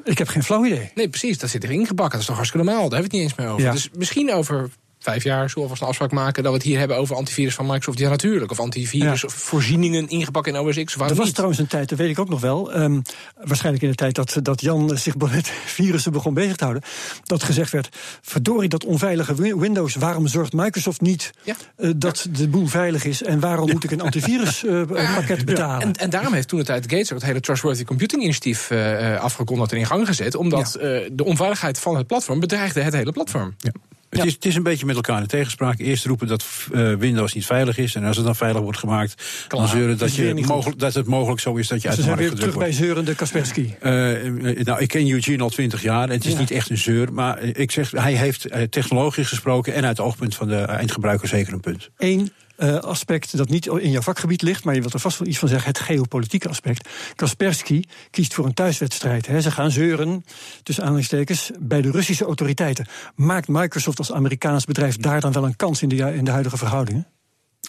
Ik 0.05 0.17
heb 0.17 0.27
geen 0.27 0.43
flauw 0.43 0.65
idee. 0.65 0.91
Nee, 0.95 1.09
precies. 1.09 1.37
Dat 1.37 1.49
zit 1.49 1.63
erin 1.63 1.79
ingebakken. 1.79 2.11
Dat 2.11 2.19
is 2.19 2.25
toch 2.25 2.35
hartstikke 2.35 2.65
normaal. 2.65 2.89
Daar 2.89 2.99
hebben 2.99 3.11
we 3.11 3.17
het 3.17 3.25
niet 3.25 3.37
eens 3.37 3.45
meer 3.45 3.53
over. 3.53 3.65
Ja. 3.65 3.71
Dus 3.71 3.89
misschien 3.97 4.33
over 4.33 4.69
vijf 5.05 5.23
jaar 5.23 5.49
zullen 5.49 5.63
we 5.63 5.69
vast 5.69 5.81
een 5.81 5.87
afspraak 5.87 6.11
maken 6.11 6.43
dat 6.43 6.51
we 6.51 6.57
het 6.57 6.67
hier 6.67 6.79
hebben 6.79 6.97
over 6.97 7.15
antivirus 7.15 7.55
van 7.55 7.65
Microsoft. 7.65 7.99
Ja, 7.99 8.09
natuurlijk. 8.09 8.51
Of 8.51 8.59
antivirus 8.59 9.21
ja. 9.21 9.27
of 9.27 9.33
voorzieningen 9.33 10.07
ingebakken 10.07 10.55
in 10.55 10.59
OS 10.59 10.83
X. 10.83 10.95
Er 10.95 11.15
was 11.15 11.31
trouwens 11.31 11.59
een 11.59 11.67
tijd, 11.67 11.89
dat 11.89 11.97
weet 11.97 12.09
ik 12.09 12.19
ook 12.19 12.29
nog 12.29 12.41
wel. 12.41 12.75
Um, 12.75 13.01
waarschijnlijk 13.43 13.83
in 13.83 13.89
de 13.89 13.95
tijd 13.95 14.15
dat, 14.15 14.39
dat 14.41 14.61
Jan 14.61 14.97
zich 14.97 15.17
met 15.17 15.47
virussen 15.77 16.11
begon 16.11 16.33
bezig 16.33 16.55
te 16.55 16.63
houden. 16.63 16.83
Dat 17.23 17.43
gezegd 17.43 17.71
werd: 17.71 17.89
verdorie, 18.21 18.69
dat 18.69 18.85
onveilige 18.85 19.57
Windows. 19.57 19.95
Waarom 19.95 20.27
zorgt 20.27 20.53
Microsoft 20.53 21.01
niet 21.01 21.31
ja. 21.43 21.55
uh, 21.77 21.91
dat 21.97 22.27
ja. 22.31 22.37
de 22.37 22.47
boel 22.47 22.67
veilig 22.67 23.05
is? 23.05 23.23
En 23.23 23.39
waarom 23.39 23.71
moet 23.71 23.83
ik 23.83 23.91
een 23.91 24.01
antiviruspakket 24.01 25.39
uh, 25.39 25.45
betalen? 25.45 25.81
En, 25.81 25.93
en, 25.93 26.09
daarom 26.09 26.33
heeft 26.33 26.47
toen 26.47 26.59
de 26.59 26.65
tijd 26.65 26.83
Gates 26.83 27.11
ook 27.11 27.17
het 27.17 27.27
hele 27.27 27.39
Trustworthy 27.39 27.83
Computing 27.83 28.21
initiatief 28.21 28.71
uh, 28.71 29.19
afgekondigd 29.19 29.71
en 29.71 29.77
in 29.77 29.85
gang 29.85 30.07
gezet. 30.07 30.35
Omdat 30.35 30.71
de 31.11 31.23
onveiligheid 31.23 31.79
van 31.79 31.95
het 31.95 32.07
platform 32.07 32.39
bedreigde 32.39 32.81
het 32.81 32.93
hele 32.93 33.11
platform. 33.11 33.55
Ja. 33.57 33.71
Het, 34.15 34.23
ja. 34.23 34.29
is, 34.29 34.35
het, 34.35 34.45
is, 34.45 34.55
een 34.55 34.63
beetje 34.63 34.85
met 34.85 34.95
elkaar 34.95 35.21
in 35.21 35.27
tegenspraak. 35.27 35.79
Eerst 35.79 36.05
roepen 36.05 36.27
dat 36.27 36.45
uh, 36.71 36.93
Windows 36.93 37.33
niet 37.33 37.45
veilig 37.45 37.77
is. 37.77 37.95
En 37.95 38.03
als 38.03 38.15
het 38.15 38.25
dan 38.25 38.35
veilig 38.35 38.61
wordt 38.61 38.77
gemaakt, 38.77 39.23
Klaar. 39.47 39.61
dan 39.61 39.69
zeuren 39.69 39.97
dat, 39.97 40.15
je 40.15 40.43
mogelijk, 40.45 40.79
dat 40.79 40.93
het 40.93 41.07
mogelijk 41.07 41.41
zo 41.41 41.55
is 41.55 41.67
dat 41.67 41.81
je 41.81 41.87
dus 41.87 41.97
uit 41.97 42.07
de 42.07 42.15
markt 42.15 42.29
gedrukt 42.29 42.53
wordt. 42.53 42.53
terug 42.53 42.77
bij 42.77 42.85
zeurende 42.85 43.15
Kaspersky. 43.15 43.69
Uh, 43.81 44.63
nou, 44.63 44.79
ik 44.79 44.87
ken 44.87 45.09
Eugene 45.09 45.43
al 45.43 45.49
twintig 45.49 45.81
jaar. 45.81 46.03
En 46.03 46.15
het 46.15 46.25
is 46.25 46.31
ja. 46.31 46.39
niet 46.39 46.51
echt 46.51 46.69
een 46.69 46.77
zeur. 46.77 47.13
Maar 47.13 47.41
ik 47.41 47.71
zeg, 47.71 47.91
hij 47.91 48.13
heeft 48.13 48.47
technologisch 48.69 49.27
gesproken. 49.27 49.73
En 49.73 49.85
uit 49.85 49.97
het 49.97 50.05
oogpunt 50.05 50.35
van 50.35 50.47
de 50.47 50.55
eindgebruiker 50.55 51.27
zeker 51.27 51.53
een 51.53 51.59
punt. 51.59 51.89
Eén 51.97 52.31
uh, 52.57 52.77
aspect 52.77 53.37
dat 53.37 53.49
niet 53.49 53.65
in 53.65 53.91
jouw 53.91 54.01
vakgebied 54.01 54.41
ligt, 54.41 54.63
maar 54.63 54.73
je 54.75 54.81
wilt 54.81 54.93
er 54.93 54.99
vast 54.99 55.19
wel 55.19 55.27
iets 55.27 55.37
van 55.37 55.47
zeggen, 55.47 55.67
het 55.67 55.79
geopolitieke 55.79 56.49
aspect. 56.49 56.89
Kaspersky 57.15 57.83
kiest 58.11 58.33
voor 58.33 58.45
een 58.45 58.53
thuiswedstrijd. 58.53 59.27
Hè. 59.27 59.41
Ze 59.41 59.51
gaan 59.51 59.71
zeuren, 59.71 60.25
tussen 60.63 60.83
aanhalingstekens, 60.83 61.51
bij 61.59 61.81
de 61.81 61.91
Russische 61.91 62.25
autoriteiten. 62.25 62.87
Maakt 63.15 63.47
Microsoft 63.47 63.97
als 63.97 64.11
Amerikaans 64.11 64.65
bedrijf 64.65 64.97
daar 64.97 65.21
dan 65.21 65.31
wel 65.31 65.45
een 65.45 65.55
kans 65.55 65.81
in 65.81 65.89
de, 65.89 65.95
in 65.95 66.23
de 66.23 66.31
huidige 66.31 66.57
verhoudingen? 66.57 67.07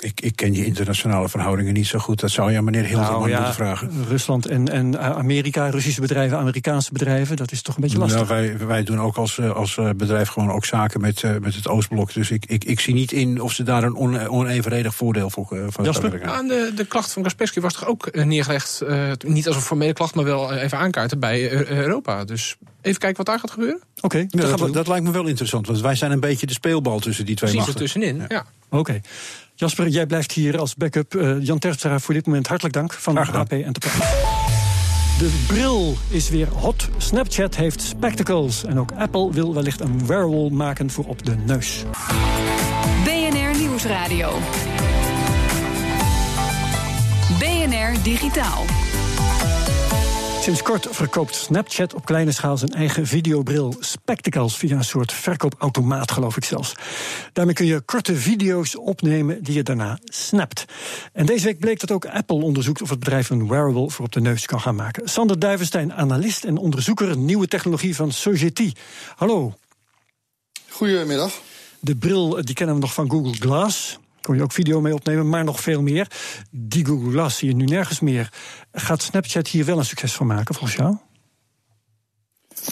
Ik, 0.00 0.20
ik, 0.20 0.36
ken 0.36 0.52
die 0.52 0.64
internationale 0.64 1.28
verhoudingen 1.28 1.72
niet 1.72 1.86
zo 1.86 1.98
goed. 1.98 2.20
Dat 2.20 2.30
zou 2.30 2.50
je 2.50 2.58
aan 2.58 2.64
meneer 2.64 2.84
Hildeman 2.84 3.12
nou, 3.12 3.28
ja, 3.28 3.36
moeten 3.36 3.54
vragen. 3.54 3.90
Rusland 4.08 4.46
en, 4.46 4.68
en 4.68 5.00
Amerika, 5.00 5.70
Russische 5.70 6.00
bedrijven, 6.00 6.38
Amerikaanse 6.38 6.92
bedrijven, 6.92 7.36
dat 7.36 7.52
is 7.52 7.62
toch 7.62 7.74
een 7.74 7.80
beetje 7.80 7.98
lastig. 7.98 8.28
Nou, 8.28 8.56
wij, 8.56 8.66
wij 8.66 8.82
doen 8.82 9.00
ook 9.00 9.16
als, 9.16 9.40
als 9.40 9.78
bedrijf 9.96 10.28
gewoon 10.28 10.50
ook 10.50 10.64
zaken 10.64 11.00
met, 11.00 11.22
met 11.40 11.54
het 11.54 11.68
Oostblok. 11.68 12.12
Dus 12.12 12.30
ik, 12.30 12.46
ik, 12.46 12.64
ik 12.64 12.80
zie 12.80 12.94
niet 12.94 13.12
in 13.12 13.40
of 13.40 13.52
ze 13.52 13.62
daar 13.62 13.82
een 13.82 13.94
on, 13.94 14.28
onevenredig 14.28 14.94
voordeel 14.94 15.30
voor 15.30 15.46
van 15.68 15.84
Jasper? 15.84 16.24
Aan 16.24 16.48
de, 16.48 16.72
de 16.74 16.84
klacht 16.84 17.12
van 17.12 17.22
Kaspersky 17.22 17.60
was 17.60 17.72
toch 17.72 17.86
ook 17.86 18.14
neergelegd, 18.24 18.82
uh, 18.88 19.10
niet 19.26 19.46
als 19.46 19.56
een 19.56 19.62
formele 19.62 19.92
klacht, 19.92 20.14
maar 20.14 20.24
wel 20.24 20.52
even 20.52 20.78
aankaarten 20.78 21.20
bij 21.20 21.68
Europa. 21.70 22.24
Dus 22.24 22.56
even 22.86 23.00
kijken 23.00 23.16
wat 23.16 23.26
daar 23.26 23.38
gaat 23.38 23.50
gebeuren. 23.50 23.80
Oké, 23.96 24.04
okay, 24.04 24.26
ja, 24.28 24.56
dat, 24.56 24.72
dat, 24.72 24.86
lijkt 24.86 25.04
me 25.04 25.10
wel 25.10 25.26
interessant, 25.26 25.66
want 25.66 25.80
wij 25.80 25.94
zijn 25.94 26.10
een 26.10 26.20
beetje 26.20 26.46
de 26.46 26.52
speelbal 26.52 26.98
tussen 26.98 27.26
die 27.26 27.36
twee 27.36 27.50
Precies 27.50 27.66
machten. 27.66 27.84
tussenin, 27.84 28.16
ja. 28.16 28.24
ja. 28.28 28.44
Oké. 28.68 28.76
Okay. 28.76 29.02
Jasper, 29.54 29.88
jij 29.88 30.06
blijft 30.06 30.32
hier 30.32 30.58
als 30.58 30.74
backup. 30.74 31.14
Uh, 31.14 31.44
Jan 31.44 31.58
Terpstra, 31.58 31.98
voor 31.98 32.14
dit 32.14 32.26
moment 32.26 32.46
hartelijk 32.46 32.74
dank 32.74 32.92
van 32.92 33.16
HP 33.16 33.52
Enterprise. 33.52 33.98
De 35.18 35.44
bril 35.46 35.96
is 36.08 36.28
weer 36.28 36.48
hot. 36.48 36.88
Snapchat 36.96 37.56
heeft 37.56 37.82
spectacles. 37.82 38.64
En 38.64 38.78
ook 38.78 38.92
Apple 38.92 39.32
wil 39.32 39.54
wellicht 39.54 39.80
een 39.80 40.06
wearable 40.06 40.50
maken 40.50 40.90
voor 40.90 41.04
op 41.04 41.24
de 41.24 41.36
neus. 41.36 41.84
BNR 43.04 43.58
Nieuwsradio. 43.58 44.38
BNR 47.38 48.02
Digitaal. 48.02 48.64
Sinds 50.46 50.62
kort 50.62 50.86
verkoopt 50.90 51.34
Snapchat 51.34 51.94
op 51.94 52.04
kleine 52.04 52.32
schaal 52.32 52.56
zijn 52.56 52.70
eigen 52.70 53.06
videobril 53.06 53.74
Spectacles 53.80 54.56
via 54.56 54.76
een 54.76 54.84
soort 54.84 55.12
verkoopautomaat, 55.12 56.10
geloof 56.10 56.36
ik 56.36 56.44
zelfs. 56.44 56.74
Daarmee 57.32 57.54
kun 57.54 57.66
je 57.66 57.80
korte 57.80 58.16
video's 58.16 58.78
opnemen 58.78 59.42
die 59.42 59.54
je 59.54 59.62
daarna 59.62 59.98
snapt. 60.04 60.64
En 61.12 61.26
deze 61.26 61.44
week 61.44 61.58
bleek 61.58 61.80
dat 61.80 61.90
ook 61.90 62.06
Apple 62.06 62.42
onderzoekt 62.42 62.82
of 62.82 62.90
het 62.90 62.98
bedrijf 62.98 63.30
een 63.30 63.48
wearable 63.48 63.90
voor 63.90 64.04
op 64.04 64.12
de 64.12 64.20
neus 64.20 64.46
kan 64.46 64.60
gaan 64.60 64.74
maken. 64.74 65.08
Sander 65.08 65.38
Duivenstein, 65.38 65.92
analist 65.92 66.44
en 66.44 66.56
onderzoeker 66.56 67.16
nieuwe 67.16 67.48
technologie 67.48 67.96
van 67.96 68.12
Sogeti. 68.12 68.72
Hallo. 69.16 69.54
Goedemiddag. 70.68 71.32
De 71.80 71.96
bril 71.96 72.44
die 72.44 72.54
kennen 72.54 72.74
we 72.74 72.80
nog 72.80 72.94
van 72.94 73.10
Google 73.10 73.34
Glass 73.34 73.98
kon 74.26 74.36
je 74.36 74.42
ook 74.42 74.52
video 74.52 74.80
mee 74.80 74.94
opnemen, 74.94 75.28
maar 75.28 75.44
nog 75.44 75.60
veel 75.60 75.82
meer. 75.82 76.06
Die 76.50 76.86
Google 76.86 77.10
Glass 77.10 77.38
zie 77.38 77.48
je 77.48 77.54
nu 77.54 77.64
nergens 77.64 78.00
meer. 78.00 78.32
Gaat 78.72 79.02
Snapchat 79.02 79.48
hier 79.48 79.64
wel 79.64 79.78
een 79.78 79.84
succes 79.84 80.12
van 80.12 80.26
maken, 80.26 80.54
volgens 80.54 80.76
jou? 80.76 80.96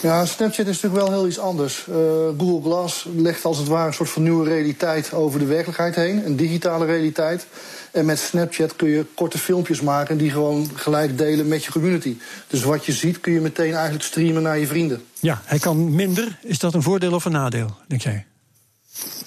Ja, 0.03 0.27
Snapchat 0.27 0.67
is 0.67 0.81
natuurlijk 0.81 1.09
wel 1.09 1.19
heel 1.19 1.27
iets 1.27 1.39
anders. 1.39 1.87
Uh, 1.89 1.97
Google 2.39 2.63
Glass 2.63 3.09
legt 3.15 3.45
als 3.45 3.59
het 3.59 3.69
ware 3.69 3.87
een 3.87 3.95
soort 3.95 4.09
van 4.09 4.23
nieuwe 4.23 4.49
realiteit 4.49 5.13
over 5.13 5.39
de 5.39 5.45
werkelijkheid 5.45 5.95
heen, 5.95 6.27
een 6.27 6.37
digitale 6.37 6.87
realiteit. 6.87 7.47
En 7.91 8.05
met 8.05 8.19
Snapchat 8.19 8.77
kun 8.77 8.89
je 8.89 9.07
korte 9.15 9.39
filmpjes 9.39 9.81
maken 9.81 10.11
en 10.11 10.19
die 10.19 10.31
gewoon 10.31 10.71
gelijk 10.75 11.19
delen 11.19 11.49
met 11.49 11.65
je 11.65 11.73
community. 11.73 12.17
Dus 12.47 12.63
wat 12.63 12.85
je 12.85 12.93
ziet 12.93 13.21
kun 13.21 13.33
je 13.33 13.41
meteen 13.41 13.75
eigenlijk 13.75 14.05
streamen 14.05 14.43
naar 14.43 14.59
je 14.59 14.67
vrienden. 14.67 15.05
Ja, 15.21 15.43
hij 15.45 15.59
kan 15.59 15.95
minder. 15.95 16.39
Is 16.43 16.59
dat 16.59 16.75
een 16.75 16.83
voordeel 16.83 17.13
of 17.13 17.25
een 17.25 17.33
nadeel, 17.33 17.77
denk 17.87 18.03
jij? 18.03 18.27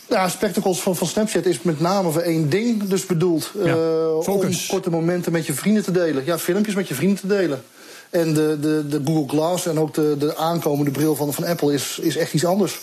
Ja, 0.09 0.29
spectacles 0.29 0.79
van, 0.79 0.95
van 0.95 1.07
Snapchat 1.07 1.45
is 1.45 1.61
met 1.61 1.79
name 1.79 2.11
voor 2.11 2.21
één 2.21 2.49
ding 2.49 2.83
dus 2.83 3.05
bedoeld. 3.05 3.51
Ja, 3.63 3.75
uh, 3.75 4.17
om 4.27 4.51
korte 4.67 4.89
momenten 4.89 5.31
met 5.31 5.45
je 5.45 5.53
vrienden 5.53 5.83
te 5.83 5.91
delen. 5.91 6.25
Ja, 6.25 6.39
filmpjes 6.39 6.75
met 6.75 6.87
je 6.87 6.95
vrienden 6.95 7.19
te 7.19 7.27
delen. 7.27 7.63
En 8.09 8.33
de, 8.33 8.57
de, 8.61 8.87
de 8.87 9.01
Google 9.05 9.27
Glass 9.27 9.65
en 9.65 9.79
ook 9.79 9.93
de, 9.93 10.15
de 10.19 10.37
aankomende 10.37 10.91
bril 10.91 11.15
van, 11.15 11.33
van 11.33 11.43
Apple 11.43 11.73
is, 11.73 11.99
is 11.99 12.17
echt 12.17 12.33
iets 12.33 12.45
anders. 12.45 12.79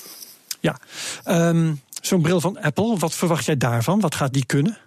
Ja, 0.61 0.79
um, 1.25 1.81
zo'n 2.01 2.23
bril 2.23 2.41
van 2.41 2.59
Apple, 2.59 2.99
wat 2.99 3.15
verwacht 3.15 3.45
jij 3.45 3.57
daarvan? 3.57 4.01
Wat 4.01 4.15
gaat 4.15 4.33
die 4.33 4.47
kunnen? 4.47 4.79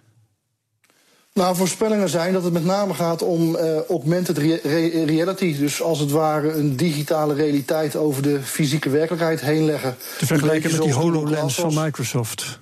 Nou, 1.38 1.56
voorspellingen 1.56 2.08
zijn 2.08 2.32
dat 2.32 2.44
het 2.44 2.52
met 2.52 2.64
name 2.64 2.94
gaat 2.94 3.22
om 3.22 3.56
uh, 3.56 3.80
augmented 3.88 4.38
re 4.38 4.60
re 4.62 5.04
reality. 5.04 5.58
Dus 5.58 5.82
als 5.82 5.98
het 5.98 6.10
ware 6.10 6.52
een 6.52 6.76
digitale 6.76 7.34
realiteit 7.34 7.96
over 7.96 8.22
de 8.22 8.42
fysieke 8.42 8.90
werkelijkheid 8.90 9.40
heen 9.40 9.64
leggen. 9.64 9.96
Te 10.18 10.26
vergelijken 10.26 10.70
met 10.70 10.82
die 10.82 10.92
HoloLens 10.92 11.54
van 11.54 11.74
Microsoft. 11.74 12.58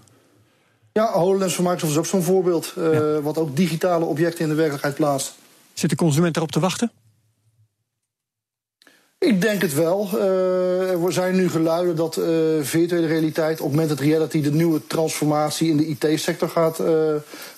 Ja, 0.92 1.12
HoloLens 1.12 1.54
van 1.54 1.64
Microsoft 1.64 1.92
is 1.92 1.98
ook 1.98 2.06
zo'n 2.06 2.22
voorbeeld. 2.22 2.74
Uh, 2.78 2.92
ja. 2.92 3.20
Wat 3.20 3.38
ook 3.38 3.56
digitale 3.56 4.04
objecten 4.04 4.42
in 4.42 4.48
de 4.48 4.54
werkelijkheid 4.54 4.94
plaatst. 4.94 5.34
Zit 5.72 5.90
de 5.90 5.96
consument 5.96 6.36
erop 6.36 6.52
te 6.52 6.60
wachten? 6.60 6.92
Ik 9.18 9.40
denk 9.40 9.62
het 9.62 9.74
wel. 9.74 10.10
Uh, 10.14 11.04
er 11.04 11.12
zijn 11.12 11.36
nu 11.36 11.48
geluiden 11.48 11.96
dat 11.96 12.16
uh, 12.16 12.26
virtuele 12.62 13.06
realiteit, 13.06 13.60
augmented 13.60 14.00
reality, 14.00 14.42
de 14.42 14.52
nieuwe 14.52 14.86
transformatie 14.86 15.68
in 15.68 15.76
de 15.76 15.86
IT-sector 15.86 16.48
gaat 16.48 16.80
uh, 16.80 16.86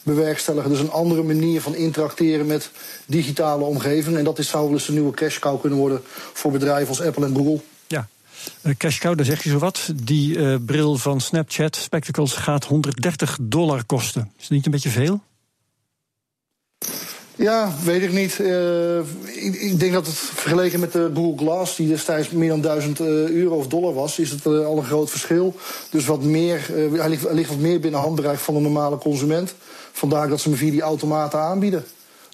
bewerkstelligen. 0.02 0.70
Dus 0.70 0.80
een 0.80 0.90
andere 0.90 1.22
manier 1.22 1.60
van 1.60 1.74
interacteren 1.74 2.46
met 2.46 2.70
digitale 3.06 3.64
omgevingen. 3.64 4.18
En 4.18 4.24
dat 4.24 4.38
is, 4.38 4.48
zou 4.48 4.72
dus 4.72 4.88
een 4.88 4.94
nieuwe 4.94 5.14
cash 5.14 5.38
cow 5.38 5.60
kunnen 5.60 5.78
worden 5.78 6.00
voor 6.32 6.50
bedrijven 6.50 6.88
als 6.88 7.02
Apple 7.02 7.26
en 7.26 7.34
Google. 7.34 7.60
Ja, 7.86 8.08
cash 8.76 8.98
cow, 8.98 9.16
daar 9.16 9.26
zeg 9.26 9.42
je 9.42 9.50
zo 9.50 9.58
wat. 9.58 9.90
Die 9.94 10.58
bril 10.60 10.96
van 10.96 11.20
Snapchat, 11.20 11.76
Spectacles, 11.76 12.32
gaat 12.32 12.64
130 12.64 13.38
dollar 13.40 13.84
kosten. 13.84 14.32
Is 14.36 14.42
dat 14.42 14.50
niet 14.50 14.66
een 14.66 14.72
beetje 14.72 14.90
veel? 14.90 15.20
Ja, 17.38 17.72
weet 17.84 18.02
ik 18.02 18.12
niet. 18.12 18.38
Uh, 18.38 18.98
ik, 19.24 19.54
ik, 19.54 19.80
denk 19.80 19.92
dat 19.92 20.06
het 20.06 20.14
vergeleken 20.14 20.80
met 20.80 20.92
de 20.92 21.10
Google 21.14 21.46
Glass, 21.46 21.76
die 21.76 21.88
destijds 21.88 22.30
meer 22.30 22.48
dan 22.48 22.60
1000 22.60 23.00
uh, 23.00 23.06
euro 23.28 23.56
of 23.56 23.66
dollar 23.66 23.94
was, 23.94 24.18
is 24.18 24.30
het 24.30 24.44
uh, 24.44 24.66
al 24.66 24.76
een 24.76 24.84
groot 24.84 25.10
verschil. 25.10 25.54
Dus 25.90 26.06
wat 26.06 26.22
meer, 26.22 26.66
hij 26.92 27.08
ligt, 27.08 27.32
ligt, 27.32 27.48
wat 27.48 27.58
meer 27.58 27.80
binnen 27.80 28.00
handbereik 28.00 28.38
van 28.38 28.56
een 28.56 28.62
normale 28.62 28.98
consument. 28.98 29.54
Vandaar 29.92 30.28
dat 30.28 30.40
ze 30.40 30.48
hem 30.48 30.58
via 30.58 30.70
die 30.70 30.80
automaten 30.80 31.38
aanbieden. 31.38 31.84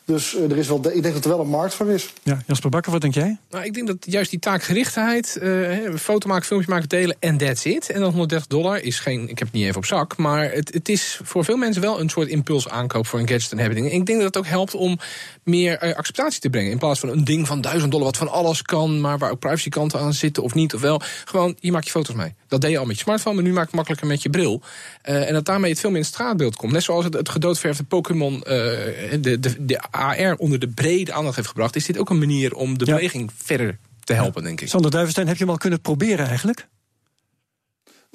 Dus 0.06 0.36
er 0.36 0.56
is 0.56 0.68
wel, 0.68 0.76
ik 0.92 1.02
denk 1.02 1.14
dat 1.14 1.24
er 1.24 1.30
wel 1.30 1.40
een 1.40 1.48
markt 1.48 1.74
voor 1.74 1.90
is. 1.90 2.12
Ja, 2.22 2.42
Jasper 2.46 2.70
Bakker, 2.70 2.92
wat 2.92 3.00
denk 3.00 3.14
jij? 3.14 3.38
Nou, 3.50 3.64
ik 3.64 3.74
denk 3.74 3.86
dat 3.86 3.96
juist 4.00 4.30
die 4.30 4.38
taakgerichtheid, 4.38 5.38
uh, 5.42 5.94
foto 5.96 6.28
maken, 6.28 6.46
filmpje 6.46 6.70
maken, 6.70 6.88
delen 6.88 7.16
en 7.18 7.36
that's 7.36 7.64
it. 7.64 7.90
En 7.90 8.00
dan 8.00 8.10
130 8.10 8.46
dollar 8.46 8.80
is 8.80 8.98
geen, 8.98 9.22
ik 9.28 9.38
heb 9.38 9.48
het 9.48 9.52
niet 9.52 9.64
even 9.64 9.76
op 9.76 9.84
zak, 9.84 10.16
maar 10.16 10.52
het, 10.52 10.74
het 10.74 10.88
is 10.88 11.20
voor 11.22 11.44
veel 11.44 11.56
mensen 11.56 11.82
wel 11.82 12.00
een 12.00 12.08
soort 12.08 12.28
impuls 12.28 12.68
aankoop 12.68 13.06
voor 13.06 13.18
een 13.18 13.28
gadget 13.28 13.52
en 13.52 13.58
hebben 13.58 13.76
dingen. 13.76 13.90
En 13.90 13.98
ik 13.98 14.06
denk 14.06 14.18
dat 14.18 14.26
het 14.26 14.36
ook 14.36 14.50
helpt 14.50 14.74
om 14.74 14.98
meer 15.42 15.84
uh, 15.84 15.94
acceptatie 15.94 16.40
te 16.40 16.50
brengen. 16.50 16.70
In 16.70 16.78
plaats 16.78 17.00
van 17.00 17.08
een 17.08 17.24
ding 17.24 17.46
van 17.46 17.60
1000 17.60 17.90
dollar 17.90 18.06
wat 18.06 18.16
van 18.16 18.30
alles 18.30 18.62
kan, 18.62 19.00
maar 19.00 19.18
waar 19.18 19.30
ook 19.30 19.38
privacykanten 19.38 20.00
aan 20.00 20.14
zitten 20.14 20.42
of 20.42 20.54
niet 20.54 20.74
of 20.74 20.80
wel. 20.80 21.00
Gewoon, 21.24 21.56
je 21.60 21.72
maakt 21.72 21.84
je 21.84 21.90
foto's 21.90 22.14
mee. 22.14 22.34
Dat 22.54 22.62
deed 22.62 22.72
je 22.72 22.78
al 22.78 22.84
met 22.84 22.96
je 22.96 23.02
smartphone, 23.02 23.34
maar 23.34 23.44
nu 23.44 23.52
maakt 23.52 23.66
het 23.66 23.74
makkelijker 23.74 24.06
met 24.08 24.22
je 24.22 24.30
bril. 24.30 24.62
Uh, 25.04 25.28
en 25.28 25.32
dat 25.32 25.44
daarmee 25.44 25.70
het 25.70 25.80
veel 25.80 25.90
meer 25.90 25.98
in 25.98 26.04
het 26.04 26.14
straatbeeld 26.14 26.56
komt. 26.56 26.72
Net 26.72 26.82
zoals 26.82 27.04
het, 27.04 27.14
het 27.14 27.28
gedoodverfde 27.28 27.84
Pokémon, 27.84 28.40
de, 28.40 29.36
de, 29.40 29.64
de 29.64 29.80
AR 29.90 30.34
onder 30.36 30.58
de 30.58 30.68
brede 30.68 31.12
aandacht 31.12 31.36
heeft 31.36 31.48
gebracht, 31.48 31.76
is 31.76 31.86
dit 31.86 31.98
ook 31.98 32.10
een 32.10 32.18
manier 32.18 32.54
om 32.54 32.78
de 32.78 32.86
ja. 32.86 32.94
beweging 32.94 33.30
verder 33.36 33.78
te 34.04 34.12
helpen, 34.12 34.42
ja. 34.42 34.46
denk 34.46 34.60
ik. 34.60 34.68
Sander 34.68 34.90
Duivenstein, 34.90 35.26
heb 35.26 35.36
je 35.36 35.42
hem 35.42 35.52
al 35.52 35.58
kunnen 35.58 35.80
proberen 35.80 36.26
eigenlijk? 36.26 36.66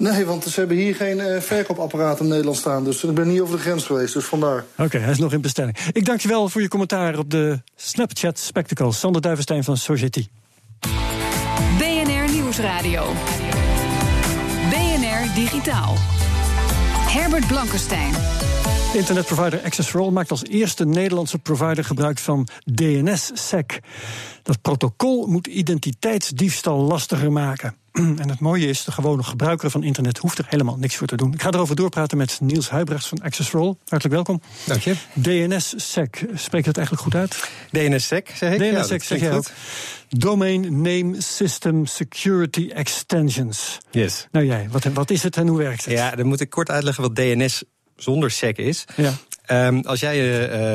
Nee, 0.00 0.24
want 0.24 0.44
ze 0.44 0.58
hebben 0.58 0.76
hier 0.76 0.94
geen 0.94 1.18
uh, 1.18 1.40
verkoopapparaat 1.40 2.20
in 2.20 2.28
Nederland 2.28 2.56
staan. 2.56 2.84
Dus 2.84 3.04
ik 3.04 3.14
ben 3.14 3.28
niet 3.28 3.40
over 3.40 3.56
de 3.56 3.62
grens 3.62 3.84
geweest, 3.84 4.14
dus 4.14 4.24
vandaar. 4.24 4.64
Oké, 4.72 4.82
okay, 4.82 5.00
hij 5.00 5.10
is 5.10 5.18
nog 5.18 5.32
in 5.32 5.40
bestelling. 5.40 5.78
Ik 5.92 6.04
dank 6.04 6.20
je 6.20 6.28
wel 6.28 6.48
voor 6.48 6.60
je 6.60 6.68
commentaar 6.68 7.18
op 7.18 7.30
de 7.30 7.62
Snapchat 7.76 8.38
Spectacle. 8.38 8.92
Sander 8.92 9.22
Duivenstein 9.22 9.64
van 9.64 9.76
Society. 9.76 10.26
BNR 11.78 12.32
Nieuwsradio. 12.32 13.12
Digitaal. 15.34 15.94
Herbert 17.06 17.46
Blankenstein. 17.46 18.14
Internetprovider 18.94 19.62
Access 19.64 19.88
for 19.88 20.00
All 20.00 20.10
maakt 20.10 20.30
als 20.30 20.44
eerste 20.44 20.86
Nederlandse 20.86 21.38
provider 21.38 21.84
gebruik 21.84 22.18
van 22.18 22.48
DNS-SEC. 22.64 23.80
Dat 24.42 24.62
protocol 24.62 25.26
moet 25.26 25.46
identiteitsdiefstal 25.46 26.78
lastiger 26.78 27.32
maken. 27.32 27.74
En 28.00 28.28
het 28.28 28.40
mooie 28.40 28.66
is, 28.66 28.84
de 28.84 28.92
gewone 28.92 29.22
gebruiker 29.22 29.70
van 29.70 29.82
internet 29.82 30.18
hoeft 30.18 30.38
er 30.38 30.46
helemaal 30.48 30.76
niks 30.76 30.96
voor 30.96 31.06
te 31.06 31.16
doen. 31.16 31.32
Ik 31.32 31.42
ga 31.42 31.50
erover 31.50 31.76
doorpraten 31.76 32.18
met 32.18 32.38
Niels 32.40 32.70
Huibrechts 32.70 33.08
van 33.08 33.22
Access 33.22 33.48
for 33.48 33.60
All. 33.60 33.74
Hartelijk 33.88 34.14
welkom. 34.14 34.40
Dank 34.64 34.80
je. 34.80 34.94
DNS-SEC, 35.12 36.26
spreek 36.34 36.64
je 36.64 36.72
dat 36.72 36.76
eigenlijk 36.76 37.02
goed 37.02 37.14
uit? 37.14 37.50
DNS-SEC, 37.70 38.32
zeg 38.34 38.52
ik. 38.52 38.58
DNS-SEC, 38.58 39.02
zeg 39.02 39.20
jij 39.20 39.32
ook. 39.32 39.46
Domain 40.08 40.82
Name 40.82 41.14
System 41.18 41.86
Security 41.86 42.70
Extensions. 42.74 43.78
Yes. 43.90 44.26
Nou 44.30 44.46
jij, 44.46 44.68
wat, 44.70 44.84
wat 44.84 45.10
is 45.10 45.22
het 45.22 45.36
en 45.36 45.46
hoe 45.46 45.58
werkt 45.58 45.84
het? 45.84 45.94
Ja, 45.94 46.16
dan 46.16 46.26
moet 46.26 46.40
ik 46.40 46.50
kort 46.50 46.70
uitleggen 46.70 47.02
wat 47.02 47.16
DNS 47.16 47.62
zonder 47.96 48.30
sec 48.30 48.56
is. 48.56 48.84
Ja. 48.96 49.12
Um, 49.52 49.80
als 49.80 50.00
jij 50.00 50.16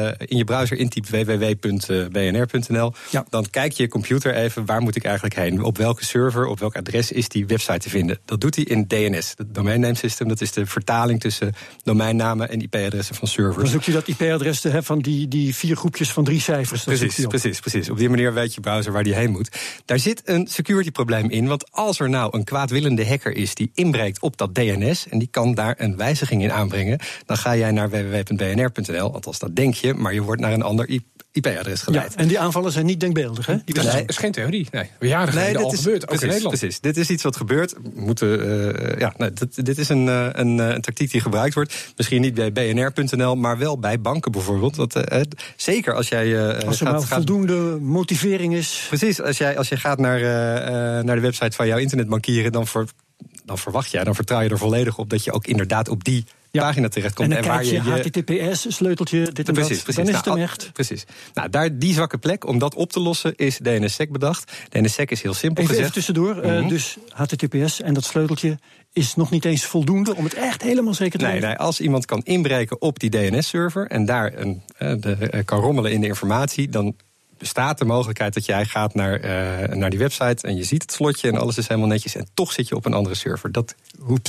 uh, 0.05 0.12
in 0.25 0.38
je 0.38 0.44
browser 0.44 0.77
intypt 0.77 1.10
www.bnr.nl, 1.10 2.94
ja. 3.10 3.25
dan 3.29 3.50
kijk 3.50 3.72
je 3.72 3.88
computer 3.88 4.36
even 4.36 4.65
waar 4.65 4.82
moet 4.82 4.96
ik 4.96 5.03
eigenlijk 5.03 5.36
heen? 5.36 5.63
Op 5.63 5.77
welke 5.77 6.05
server, 6.05 6.46
op 6.46 6.60
welk 6.60 6.75
adres 6.75 7.12
is 7.12 7.29
die 7.29 7.46
website 7.46 7.79
te 7.79 7.89
vinden? 7.89 8.20
Dat 8.25 8.41
doet 8.41 8.55
hij 8.55 8.63
in 8.63 8.88
DNS, 8.88 9.34
het 9.38 9.55
Domain 9.55 9.79
Name 9.79 9.96
System. 9.96 10.27
Dat 10.27 10.41
is 10.41 10.51
de 10.51 10.65
vertaling 10.65 11.20
tussen 11.20 11.53
domeinnamen 11.84 12.50
en 12.50 12.62
IP-adressen 12.62 13.15
van 13.15 13.27
servers. 13.27 13.63
Dan 13.63 13.67
zoek 13.67 13.84
je 13.84 13.91
dat 13.91 14.08
IP-adres 14.08 14.65
van 14.70 15.00
die, 15.00 15.27
die 15.27 15.55
vier 15.55 15.75
groepjes 15.75 16.12
van 16.12 16.24
drie 16.24 16.41
cijfers. 16.41 16.84
Precies, 16.84 17.25
precies, 17.27 17.60
precies. 17.60 17.89
Op 17.89 17.98
die 17.98 18.10
manier 18.10 18.34
weet 18.34 18.53
je 18.53 18.62
browser 18.62 18.91
waar 18.91 19.03
die 19.03 19.15
heen 19.15 19.32
moet. 19.32 19.50
Daar 19.86 20.00
zit 20.00 20.22
een 20.25 20.48
security 20.48 20.91
probleem 20.91 21.29
in, 21.29 21.48
want 21.48 21.72
als 21.72 22.00
er 22.00 22.10
nou 22.10 22.38
een 22.38 22.44
kwaadwillende 22.44 23.08
hacker 23.08 23.36
is 23.36 23.55
die 23.55 23.72
inbreekt 23.74 24.22
op 24.22 24.38
dat 24.38 24.55
DNS 24.55 25.08
en 25.08 25.20
die 25.20 25.27
kan 25.32 25.53
daar 25.53 25.75
een 25.77 25.98
wijziging 25.98 26.44
in 26.44 26.51
aanbrengen, 26.51 27.00
dan 27.25 27.38
ga 27.38 27.55
jij 27.55 27.72
naar 27.72 27.89
www.bnr 27.89 28.65
bnr.nl. 28.72 29.14
Althans, 29.14 29.40
dat 29.40 29.56
denk 29.56 29.74
je, 29.74 29.94
maar 29.94 30.14
je 30.14 30.22
wordt 30.22 30.42
naar 30.42 30.54
een 30.54 30.62
ander 30.62 30.90
IP-adres 31.32 31.82
geleid. 31.82 32.14
Ja, 32.14 32.20
en 32.20 32.28
die 32.28 32.40
aanvallen 32.40 32.72
zijn 32.72 32.86
niet 32.86 33.00
denkbeeldig, 33.00 33.46
hè? 33.46 33.56
Die 33.66 33.76
dat 33.76 34.04
is 34.08 34.18
geen 34.18 34.32
theorie. 34.32 34.68
Nee, 34.72 34.90
jaren 35.00 35.34
geleden 35.34 35.54
nee, 35.54 35.64
al 35.64 35.74
is, 35.74 35.78
gebeurd, 35.78 36.10
ook 36.10 36.22
in 36.22 36.28
Nederland. 36.28 36.82
Dit 36.82 36.98
is 36.98 37.10
iets 37.10 37.24
wat 37.24 37.36
gebeurt. 37.36 37.76
Moeten, 37.94 38.48
uh, 38.48 39.00
ja, 39.00 39.14
dit, 39.34 39.66
dit, 39.66 39.78
is 39.78 39.90
een, 39.90 40.06
uh, 40.06 40.28
een, 40.32 40.58
een, 40.58 40.82
tactiek 40.82 41.12
die 41.12 41.22
gebruikt 41.22 41.54
wordt. 41.54 41.94
Misschien 41.96 42.22
niet 42.22 42.34
bij 42.34 42.52
bnr.nl, 42.52 43.36
maar 43.36 43.58
wel 43.58 43.80
bij 43.80 44.02
banken 44.02 44.32
bijvoorbeeld. 44.32 44.76
Want, 44.76 44.96
uh, 44.96 45.22
zeker 45.56 45.94
als 45.94 46.08
jij... 46.08 46.56
als 46.66 46.80
er 46.80 46.88
gaat, 46.88 46.96
nou 46.96 47.08
voldoende 47.08 47.78
motivering 47.80 48.56
is. 48.56 48.86
Precies, 48.88 49.22
als 49.22 49.38
jij, 49.38 49.58
als 49.58 49.68
jij 49.68 49.78
gaat 49.78 50.00
naar, 50.00 50.22
naar 51.04 51.16
de 51.16 51.22
website 51.22 51.56
van 51.56 51.68
jouw 51.68 51.78
internetbankieren... 51.78 52.52
dan, 52.52 52.68
voor, 52.68 52.86
dan 53.46 53.58
verwacht 53.58 53.92
jij, 53.92 54.04
dan 54.04 54.16
vertrouw 54.16 54.42
je 54.42 54.50
er 54.50 54.58
volledig 54.58 54.98
op... 54.98 55.10
dat 55.10 55.24
je 55.24 55.32
ook 55.32 55.48
inderdaad 55.48 55.90
op 55.90 56.04
die 56.04 56.25
ja. 56.52 56.62
pagina 56.62 56.88
terechtkomt. 56.88 57.32
En, 57.32 57.38
en 57.38 57.44
waar 57.44 57.66
je, 57.66 57.72
je 57.72 57.80
HTTPS, 57.80 58.75
sleuteltje, 58.75 59.32
dit 59.32 59.48
en 59.48 59.54
precies, 59.54 59.75
dat. 59.75 59.84
Precies, 59.84 59.96
dan 59.96 60.06
is 60.06 60.12
nou, 60.12 60.24
het 60.24 60.25
hem 60.25 60.44
echt. 60.44 60.74
Precies. 60.74 61.06
Nou, 61.34 61.50
daar, 61.50 61.78
die 61.78 61.94
zwakke 61.94 62.18
plek, 62.18 62.48
om 62.48 62.60
dat 62.60 62.75
op 62.75 62.92
te 62.92 63.00
lossen, 63.00 63.36
is 63.36 63.58
DNSSEC 63.58 64.12
bedacht. 64.12 64.52
DNSSEC 64.70 65.12
is 65.12 65.22
heel 65.22 65.34
simpel 65.34 65.64
even, 65.64 65.75
gezegd. 65.75 65.96
Even 65.96 66.06
tussendoor, 66.06 66.36
mm 66.36 66.42
-hmm. 66.42 66.64
uh, 66.64 66.70
dus 66.70 66.98
HTTPS 67.10 67.82
en 67.82 67.94
dat 67.94 68.04
sleuteltje 68.04 68.60
is 68.94 69.16
nog 69.16 69.30
niet 69.32 69.46
eens 69.46 69.66
voldoende 69.66 70.16
om 70.16 70.24
het 70.24 70.34
echt 70.34 70.62
helemaal 70.62 70.94
zeker 70.94 71.20
te 71.20 71.25
nee? 71.25 71.40
Nee, 71.40 71.56
als 71.56 71.80
iemand 71.80 72.06
kan 72.06 72.22
inbreken 72.24 72.82
op 72.82 73.00
die 73.00 73.10
DNS-server 73.10 73.88
en 73.88 74.06
daar 74.06 74.34
een, 74.36 74.62
uh, 74.80 74.94
de, 75.00 75.18
uh, 75.34 75.40
kan 75.46 75.60
rommelen 75.60 75.92
in 75.92 76.02
de 76.02 76.08
informatie, 76.08 76.70
dan 76.70 76.96
bestaat 77.38 77.77
de 77.77 77.86
mogelijkheid 77.86 78.34
dat 78.34 78.46
jij 78.46 78.65
gaat 78.65 78.94
naar, 78.94 79.20
eh, 79.20 79.75
naar 79.75 79.89
die 79.89 80.00
website 80.00 80.48
en 80.48 80.56
je 80.56 80.63
ziet 80.63 80.82
het 80.82 80.92
slotje 80.92 81.27
en 81.27 81.38
alles 81.38 81.58
is 81.58 81.68
helemaal 81.68 81.89
netjes 81.89 82.15
en 82.15 82.27
toch 82.34 82.51
zit 82.51 82.68
je 82.68 82.75
op 82.75 82.86
een 82.86 82.94
andere 82.94 83.15
server. 83.15 83.51
Dat, 83.51 83.75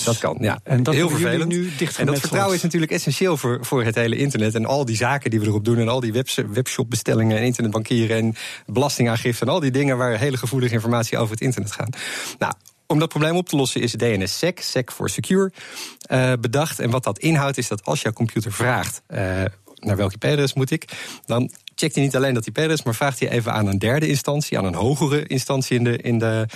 dat 0.05 0.19
kan, 0.19 0.37
ja. 0.41 0.61
En 0.63 0.83
dat 0.83 0.95
heel 0.95 1.09
vervelend. 1.09 1.49
nu 1.49 1.71
en 1.97 2.07
dat 2.07 2.21
vertrouwen 2.21 2.55
is 2.57 2.63
natuurlijk 2.63 2.93
essentieel 2.93 3.37
voor, 3.37 3.59
voor 3.65 3.85
het 3.85 3.95
hele 3.95 4.17
internet 4.17 4.55
en 4.55 4.67
al 4.67 4.85
die 4.85 4.97
zaken 4.97 5.31
die 5.31 5.41
we 5.41 5.47
erop 5.47 5.65
doen 5.65 5.79
en 5.79 5.89
al 5.89 6.01
die 6.01 6.13
webs- 6.13 6.41
webshopbestellingen 6.53 7.37
en 7.37 7.45
internetbankieren 7.45 8.17
en 8.17 8.35
belastingaangifte 8.67 9.45
en 9.45 9.51
al 9.51 9.61
die 9.61 9.71
dingen 9.71 9.97
waar 9.97 10.19
hele 10.19 10.37
gevoelige 10.37 10.75
informatie 10.75 11.19
over 11.19 11.31
het 11.31 11.41
internet 11.41 11.73
gaan. 11.73 11.91
Nou, 12.39 12.53
om 12.87 12.99
dat 12.99 13.09
probleem 13.09 13.37
op 13.37 13.49
te 13.49 13.57
lossen 13.57 13.81
is 13.81 13.93
DNSSEC, 13.93 14.61
SEC 14.61 14.93
voor 14.93 15.11
Secure, 15.11 15.53
eh, 16.01 16.33
bedacht. 16.41 16.79
En 16.79 16.91
wat 16.91 17.05
dat 17.05 17.19
inhoudt 17.19 17.59
is 17.59 17.69
dat 17.69 17.85
als 17.85 18.03
jouw 18.03 18.13
computer 18.13 18.53
vraagt 18.53 19.03
eh, 19.07 19.45
naar 19.75 19.97
welk 19.97 20.13
IP-adres 20.13 20.55
moet 20.55 20.71
ik, 20.71 20.85
dan 21.27 21.51
checkt 21.77 21.95
hij 21.95 22.05
niet 22.05 22.17
alleen 22.17 22.35
dat 22.35 22.47
IP-adres, 22.47 22.83
maar 22.83 22.95
vraagt 22.95 23.21
hij 23.21 23.29
even 23.29 23.53
aan 23.53 23.67
een 23.67 23.79
derde 23.79 24.09
instantie, 24.09 24.59
aan 24.59 24.65
een 24.65 24.75
hogere 24.75 25.27
instantie 25.27 25.77
in 25.77 25.85
de, 25.85 25.97
in 25.97 26.19
de, 26.19 26.47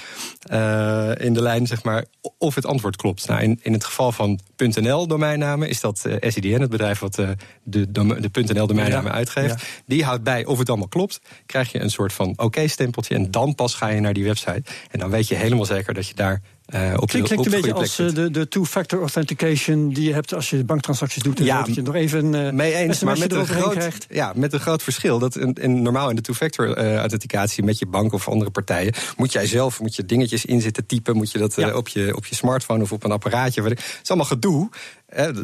eh, 0.42 1.26
in 1.26 1.32
de 1.32 1.42
lijn, 1.42 1.66
zeg 1.66 1.82
maar, 1.82 2.04
of 2.38 2.54
het 2.54 2.66
antwoord 2.66 2.96
klopt. 2.96 3.28
Nou, 3.28 3.42
in, 3.42 3.58
in 3.62 3.72
het 3.72 3.84
geval 3.84 4.12
van 4.12 4.40
.nl 4.56 5.06
domeinnamen 5.06 5.68
is 5.68 5.80
dat 5.80 6.04
eh, 6.04 6.30
SIDN, 6.30 6.60
het 6.60 6.70
bedrijf 6.70 6.98
wat 6.98 7.18
eh, 7.18 7.28
de, 7.62 7.90
dome- 7.90 8.20
de 8.20 8.42
.nl 8.54 8.66
domeinnamen 8.66 9.10
Ja, 9.10 9.16
uitgeeft. 9.16 9.60
ja. 9.60 9.66
Die 9.86 10.04
houdt 10.04 10.22
bij 10.22 10.44
of 10.44 10.58
het 10.58 10.68
allemaal 10.68 10.88
klopt. 10.88 11.20
Krijg 11.46 11.72
je 11.72 11.80
een 11.80 11.90
soort 11.90 12.12
van 12.12 12.32
oké-stempeltje 12.36 13.14
en 13.14 13.30
dan 13.30 13.54
pas 13.54 13.74
ga 13.74 13.88
je 13.88 14.00
naar 14.00 14.12
die 14.14 14.24
website. 14.24 14.62
En 14.90 14.98
dan 14.98 15.10
weet 15.10 15.28
je 15.28 15.34
helemaal 15.34 15.64
zeker 15.64 15.94
dat 15.94 16.08
je 16.08 16.14
daar 16.14 16.40
eh, 16.70 16.92
op, 16.96 17.10
de, 17.10 17.22
Klinkt, 17.22 17.32
op 17.36 17.44
een 17.44 17.50
beetje 17.50 17.72
als 17.74 17.98
eh, 17.98 18.06
zit. 18.06 18.14
de, 18.14 18.30
de 18.30 18.48
two-factor 18.48 19.00
authentication 19.00 19.88
die 19.88 20.04
je 20.08 20.14
hebt 20.14 20.34
als 20.34 20.50
je 20.50 20.64
banktransacties 20.64 21.22
doet. 21.22 21.38
En 21.38 21.44
Ja, 21.44 21.62
dat 21.62 21.74
je 21.74 21.82
nog 21.82 21.94
even 21.94 22.46
eh, 22.46 22.52
Mee 22.52 22.74
eens, 22.74 23.02
maar 23.02 23.18
met 23.18 23.32
een, 23.32 23.46
groot, 23.46 23.74
krijgt. 23.74 24.06
ja, 24.10 24.32
met 24.36 24.52
een 24.52 24.60
groot 24.60 24.82
verschil. 24.82 25.18
Dat 25.18 25.36
in, 25.36 25.52
in- 25.54 25.82
normaal 25.82 26.10
in 26.10 26.16
de 26.16 26.22
two-factor 26.22 26.76
authenticatie 26.96 27.64
met 27.64 27.78
je 27.78 27.86
bank 27.86 28.12
of 28.12 28.28
andere 28.28 28.50
partijen... 28.50 28.94
moet 29.16 29.32
jij 29.32 29.46
zelf 29.46 29.80
moet 29.80 29.96
je 29.96 30.04
dingetjes 30.04 30.44
in 30.44 30.60
zitten 30.60 30.86
typen. 30.86 31.16
Moet 31.16 31.30
je 31.30 31.38
dat 31.38 31.54
Ja. 31.54 31.74
op, 31.76 31.88
je, 31.88 32.16
op 32.16 32.26
je 32.26 32.34
smartphone 32.34 32.82
of 32.82 32.92
op 32.92 33.04
een 33.04 33.12
apparaatje. 33.12 33.62
Het 33.62 33.78
is 34.02 34.08
allemaal 34.08 34.26
gedoe. 34.26 34.68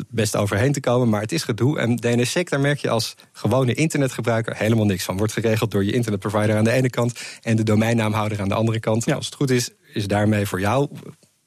best 0.08 0.36
overheen 0.36 0.72
te 0.72 0.80
komen, 0.80 1.08
maar 1.08 1.20
het 1.20 1.32
is 1.32 1.42
gedoe. 1.42 1.78
En 1.78 1.96
DNSSEC, 1.96 2.50
daar 2.50 2.60
merk 2.60 2.78
je 2.78 2.90
als 2.90 3.14
gewone 3.32 3.74
internetgebruiker 3.74 4.56
helemaal 4.56 4.84
niks 4.86 5.04
van. 5.04 5.16
Wordt 5.16 5.32
geregeld 5.32 5.70
door 5.70 5.84
je 5.84 5.92
internetprovider 5.92 6.56
aan 6.56 6.64
de 6.64 6.70
ene 6.72 6.90
kant... 6.90 7.18
en 7.42 7.56
de 7.56 7.62
domeinnaamhouder 7.62 8.40
aan 8.40 8.48
de 8.48 8.54
andere 8.54 8.80
kant. 8.80 9.04
Ja. 9.04 9.14
Als 9.14 9.26
het 9.26 9.34
goed 9.34 9.50
is, 9.50 9.70
is 9.96 10.06
daarmee 10.06 10.46
voor 10.46 10.60
jou... 10.60 10.88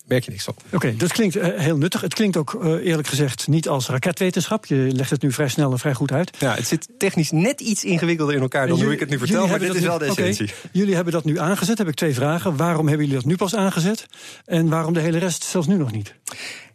merk 0.05 0.23
je 0.23 0.31
niks 0.31 0.43
van. 0.43 0.55
Oké, 0.71 0.95
dat 0.95 1.11
klinkt 1.11 1.35
eh, 1.35 1.59
heel 1.59 1.77
nuttig. 1.77 2.01
Het 2.01 2.13
klinkt 2.13 2.37
ook 2.37 2.53
eh, 2.63 2.85
eerlijk 2.85 3.07
gezegd 3.07 3.47
niet 3.47 3.67
als 3.67 3.87
raketwetenschap. 3.87 4.65
Je 4.65 4.75
legt 4.75 5.09
het 5.09 5.21
nu 5.21 5.31
vrij 5.31 5.47
snel 5.47 5.71
en 5.71 5.79
vrij 5.79 5.93
goed 5.93 6.11
uit. 6.11 6.37
Ja, 6.39 6.55
het 6.55 6.67
zit 6.67 6.89
technisch 6.97 7.31
net 7.31 7.61
iets 7.61 7.83
ingewikkelder 7.83 8.35
in 8.35 8.41
elkaar... 8.41 8.67
dan 8.67 8.81
hoe 8.81 8.93
ik 8.93 8.99
het 8.99 9.09
nu 9.09 9.17
vertel, 9.17 9.47
maar 9.47 9.59
dit 9.59 9.75
is 9.75 9.81
wel 9.81 9.97
de 9.97 10.05
essentie. 10.05 10.49
jullie 10.71 10.95
hebben 10.95 11.13
dat 11.13 11.25
nu 11.25 11.39
aangezet. 11.39 11.77
Heb 11.77 11.87
ik 11.87 11.95
twee 11.95 12.13
vragen. 12.13 12.55
Waarom 12.55 12.87
hebben 12.87 13.05
jullie 13.05 13.21
dat 13.21 13.29
nu 13.29 13.35
pas 13.35 13.55
aangezet? 13.55 14.05
En 14.45 14.69
waarom 14.69 14.93
de 14.93 14.99
hele 14.99 15.17
rest 15.17 15.43
zelfs 15.43 15.67
nu 15.67 15.75
nog 15.75 15.91
niet? 15.91 16.13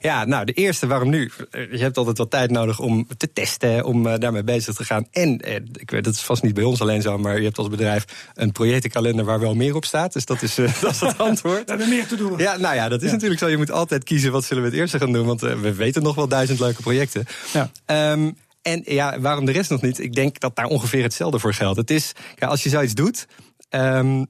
Ja, 0.05 0.25
nou, 0.25 0.45
de 0.45 0.53
eerste, 0.53 0.87
waarom 0.87 1.09
nu? 1.09 1.31
Je 1.51 1.79
hebt 1.79 1.97
altijd 1.97 2.19
wat 2.19 2.31
tijd 2.31 2.51
nodig 2.51 2.79
om 2.81 3.07
te 3.17 3.33
testen, 3.33 3.85
om 3.85 4.07
eh, 4.07 4.19
daarmee 4.19 4.45
bezig 4.45 4.75
te 4.75 4.85
gaan. 4.85 5.07
En, 5.11 5.39
eh, 5.39 5.55
ik 5.55 5.91
weet, 5.91 6.05
dat 6.05 6.15
is 6.15 6.21
vast 6.21 6.43
niet 6.43 6.55
bij 6.55 6.65
ons 6.65 6.81
alleen 6.81 7.03
zo, 7.03 7.19
maar 7.19 7.39
je 7.39 7.45
hebt 7.45 7.59
als 7.59 7.69
bedrijf 7.69 8.05
een 8.35 8.53
projectenkalender 8.53 9.25
waar 9.25 9.41
wel 9.41 9.55
meer 9.55 9.75
op 9.75 9.85
staat. 9.85 10.13
Dus 10.13 10.25
dat 10.25 10.43
is, 10.43 10.59
eh, 10.59 10.73
dat, 10.81 10.91
is 10.93 11.01
het 11.01 11.19
antwoord. 11.19 11.65
We 11.65 11.71
hebben 11.71 11.89
meer 11.89 12.07
te 12.07 12.17
doen. 12.17 12.39
Ja, 12.39 12.57
nou 12.57 12.75
ja, 12.75 12.89
dat 12.89 13.03
is 13.03 13.11
natuurlijk 13.11 13.41
zo. 13.41 13.49
Je 13.49 13.57
moet 13.57 13.71
altijd 13.71 14.05
kiezen 14.05 14.33
wat 14.33 14.45
zullen 14.45 14.63
we 14.63 14.69
het 14.69 14.79
eerste 14.79 14.99
gaan 14.99 15.13
doen, 15.13 15.27
want 15.27 15.43
eh, 15.43 15.55
we 15.55 15.75
weten 15.75 16.03
nog 16.03 16.15
wel 16.15 16.29
duizend 16.29 16.61
leuke 16.61 16.83
projecten. 16.83 17.25
Ja. 17.53 17.71
Ehm, 17.87 18.31
en 18.63 18.83
ja, 18.85 19.21
waarom 19.21 19.45
de 19.45 19.53
rest 19.53 19.71
nog 19.71 19.83
niet? 19.83 19.99
Ik 19.99 20.15
denk 20.15 20.41
dat 20.41 20.57
daar 20.57 20.67
ongeveer 20.67 21.03
hetzelfde 21.03 21.39
voor 21.39 21.55
geldt. 21.55 21.79
Het 21.79 21.91
is, 21.91 22.13
ja, 22.37 22.47
als 22.47 22.63
je 22.63 22.69
zoiets 22.69 22.95
doet. 22.95 23.27
ehm, 23.69 24.25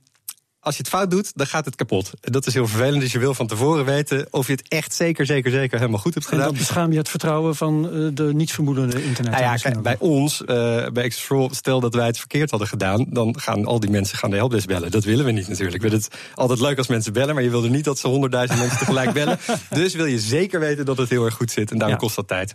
als 0.65 0.77
je 0.77 0.83
het 0.83 0.91
fout 0.91 1.11
doet, 1.11 1.33
dan 1.35 1.47
gaat 1.47 1.65
het 1.65 1.75
kapot. 1.75 2.13
En 2.21 2.33
Dat 2.33 2.47
is 2.47 2.55
heel 2.55 2.67
vervelend. 2.67 3.01
Dus 3.01 3.13
je 3.13 3.19
wil 3.19 3.35
van 3.35 3.47
tevoren 3.47 3.85
weten 3.85 4.27
of 4.31 4.47
je 4.47 4.53
het 4.53 4.69
echt 4.69 4.95
zeker, 4.95 5.27
zeker, 5.27 5.51
zeker 5.51 5.79
helemaal 5.79 6.01
goed 6.01 6.15
hebt 6.15 6.27
En 6.27 6.33
gedaan. 6.33 6.49
dan 6.49 6.57
beschaam 6.59 6.93
je 6.93 6.99
het 6.99 7.09
vertrouwen 7.09 7.57
van 7.57 7.85
eh, 7.91 8.09
de 8.13 8.31
nietsvermoedende 8.35 9.05
internet. 9.05 9.33
Nou 9.33 9.45
ja, 9.45 9.55
kijk, 9.57 9.83
bij 9.83 9.97
ons, 9.99 10.45
eh, 10.45 10.87
bij 10.93 11.13
All, 11.29 11.49
stel 11.51 11.81
dat 11.81 11.95
wij 11.95 12.07
het 12.07 12.19
verkeerd 12.19 12.51
hadden 12.51 12.69
gedaan, 12.69 13.07
dan 13.09 13.41
gaan 13.41 13.65
al 13.65 13.81
die 13.81 13.91
mensen 13.91 14.19
gaan 14.19 14.31
de 14.31 14.37
helpdesk 14.37 14.67
bellen. 14.67 14.91
Dat 14.91 15.05
willen 15.05 15.25
we 15.25 15.31
niet 15.31 15.49
natuurlijk. 15.49 15.83
We 15.83 15.89
het 15.89 16.09
altijd 16.35 16.61
leuk 16.61 16.79
als 16.79 16.87
mensen 16.87 17.13
bellen, 17.13 17.35
maar 17.35 17.45
je 17.45 17.51
wil 17.51 17.65
er 17.65 17.71
niet 17.71 17.85
dat 17.85 17.99
ze 17.99 18.09
honderdduizend 18.09 18.59
mensen 18.59 18.79
tegelijk 18.79 19.13
bellen. 19.13 19.39
Dus 19.71 19.95
wil 19.95 20.07
je 20.07 20.19
zeker 20.21 20.61
weten 20.61 20.85
dat 20.85 20.97
het 20.97 21.09
heel 21.11 21.25
erg 21.25 21.35
goed 21.35 21.51
zit 21.51 21.71
en 21.71 21.79
daarom 21.79 21.97
Ja. 21.97 22.03
kost 22.03 22.17
dat 22.17 22.29
tijd. 22.29 22.55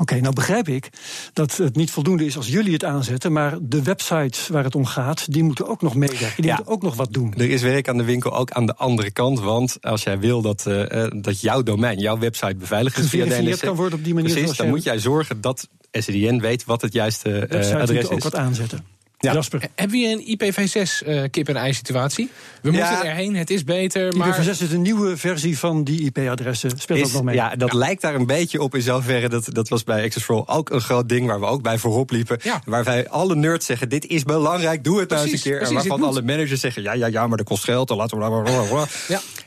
Oké, 0.00 0.20
nou 0.20 0.34
begrijp 0.34 0.68
ik 0.68 0.88
dat 1.32 1.56
het 1.56 1.76
niet 1.76 1.90
voldoende 1.90 2.24
is 2.24 2.36
als 2.36 2.46
jullie 2.48 2.72
het 2.72 2.84
aanzetten. 2.84 3.32
Maar 3.32 3.56
de 3.60 3.82
websites 3.82 4.48
waar 4.48 4.64
het 4.64 4.74
om 4.74 4.84
gaat, 4.86 5.32
die 5.32 5.42
moeten 5.42 5.68
ook 5.68 5.82
nog 5.82 5.94
meewerken. 5.94 6.32
Die 6.36 6.44
Ja. 6.44 6.54
moeten 6.54 6.72
ook 6.72 6.82
nog 6.82 6.96
wat 6.96 7.12
doen. 7.12 7.34
Er 7.36 7.50
is 7.50 7.62
werk 7.62 7.88
aan 7.88 7.96
de 7.96 8.04
winkel 8.04 8.36
ook 8.36 8.50
aan 8.50 8.66
de 8.66 8.74
andere 8.76 9.10
kant. 9.10 9.40
Want 9.40 9.76
als 9.80 10.02
jij 10.02 10.18
wil 10.18 10.42
dat, 10.42 10.66
eh, 10.66 11.04
eh, 11.04 11.12
dat 11.22 11.40
jouw 11.40 11.62
domein, 11.62 11.98
jouw 11.98 12.18
website 12.18 12.56
beveiligd 12.56 12.98
is 12.98 13.08
via 13.08 13.24
DNS, 13.24 13.60
kan 13.60 13.76
worden 13.76 13.98
op 13.98 14.04
die 14.04 14.14
manier 14.14 14.32
Precies, 14.32 14.56
dan 14.56 14.68
moet 14.68 14.82
jij 14.82 14.98
zorgen 14.98 15.40
dat 15.40 15.68
SDN 15.92 16.38
weet 16.38 16.64
wat 16.64 16.82
het 16.82 16.92
juiste 16.92 17.30
website 17.30 17.78
adres 17.78 18.02
moet 18.02 18.12
ook 18.12 18.18
is. 18.18 18.24
wat 18.24 18.34
aanzetten. 18.36 18.84
Ja. 19.20 19.32
Jasper. 19.32 19.60
Hebben 19.74 19.98
we 19.98 20.04
hier 20.06 20.12
een 20.12 20.54
IPv6 20.54 21.06
eh 21.06 21.22
kip 21.30 21.48
en 21.48 21.56
ei 21.56 21.72
situatie? 21.74 22.30
We 22.62 22.72
Ja. 22.72 22.90
moeten 22.90 23.08
erheen, 23.08 23.36
het 23.36 23.50
is 23.50 23.64
beter, 23.64 24.16
maar... 24.16 24.38
IPv6 24.40 24.48
is 24.48 24.60
een 24.72 24.82
nieuwe 24.82 25.16
versie 25.16 25.58
van 25.58 25.84
die 25.84 26.04
IP-adressen. 26.04 26.70
Speelt 26.78 26.98
ook 27.00 27.06
Is, 27.06 27.12
nog 27.12 27.22
mee. 27.22 27.34
ja, 27.34 27.56
dat 27.56 27.72
lijkt 27.72 28.02
daar 28.02 28.14
een 28.14 28.26
beetje 28.26 28.62
op 28.62 28.74
in 28.74 28.82
zoverre. 28.82 29.28
Dat, 29.28 29.54
dat 29.54 29.68
was 29.68 29.84
bij 29.84 30.04
Access 30.04 30.24
for 30.24 30.44
All 30.44 30.56
ook 30.56 30.70
een 30.70 30.80
groot 30.80 31.08
ding 31.08 31.26
waar 31.26 31.40
we 31.40 31.46
ook 31.46 31.62
bij 31.62 31.78
voorop 31.78 32.10
liepen. 32.10 32.38
Ja. 32.42 32.62
Waar 32.64 32.84
wij 32.84 33.08
alle 33.08 33.34
nerds 33.36 33.66
zeggen: 33.66 33.88
dit 33.88 34.06
is 34.06 34.22
belangrijk, 34.22 34.84
doe 34.84 35.00
het 35.00 35.10
nou 35.10 35.22
eens 35.22 35.32
een 35.32 35.38
keer. 35.40 35.56
precies, 35.56 35.76
en 35.82 35.88
waarvan 35.88 36.08
alle 36.08 36.22
managers 36.22 36.60
zeggen: 36.60 36.82
ja, 36.82 36.92
ja, 36.92 37.06
ja, 37.06 37.26
maar 37.26 37.36
dat 37.36 37.46
kost 37.46 37.64
geld. 37.64 37.88
Dan 37.88 37.96
laten 37.96 38.18
we. 38.18 38.86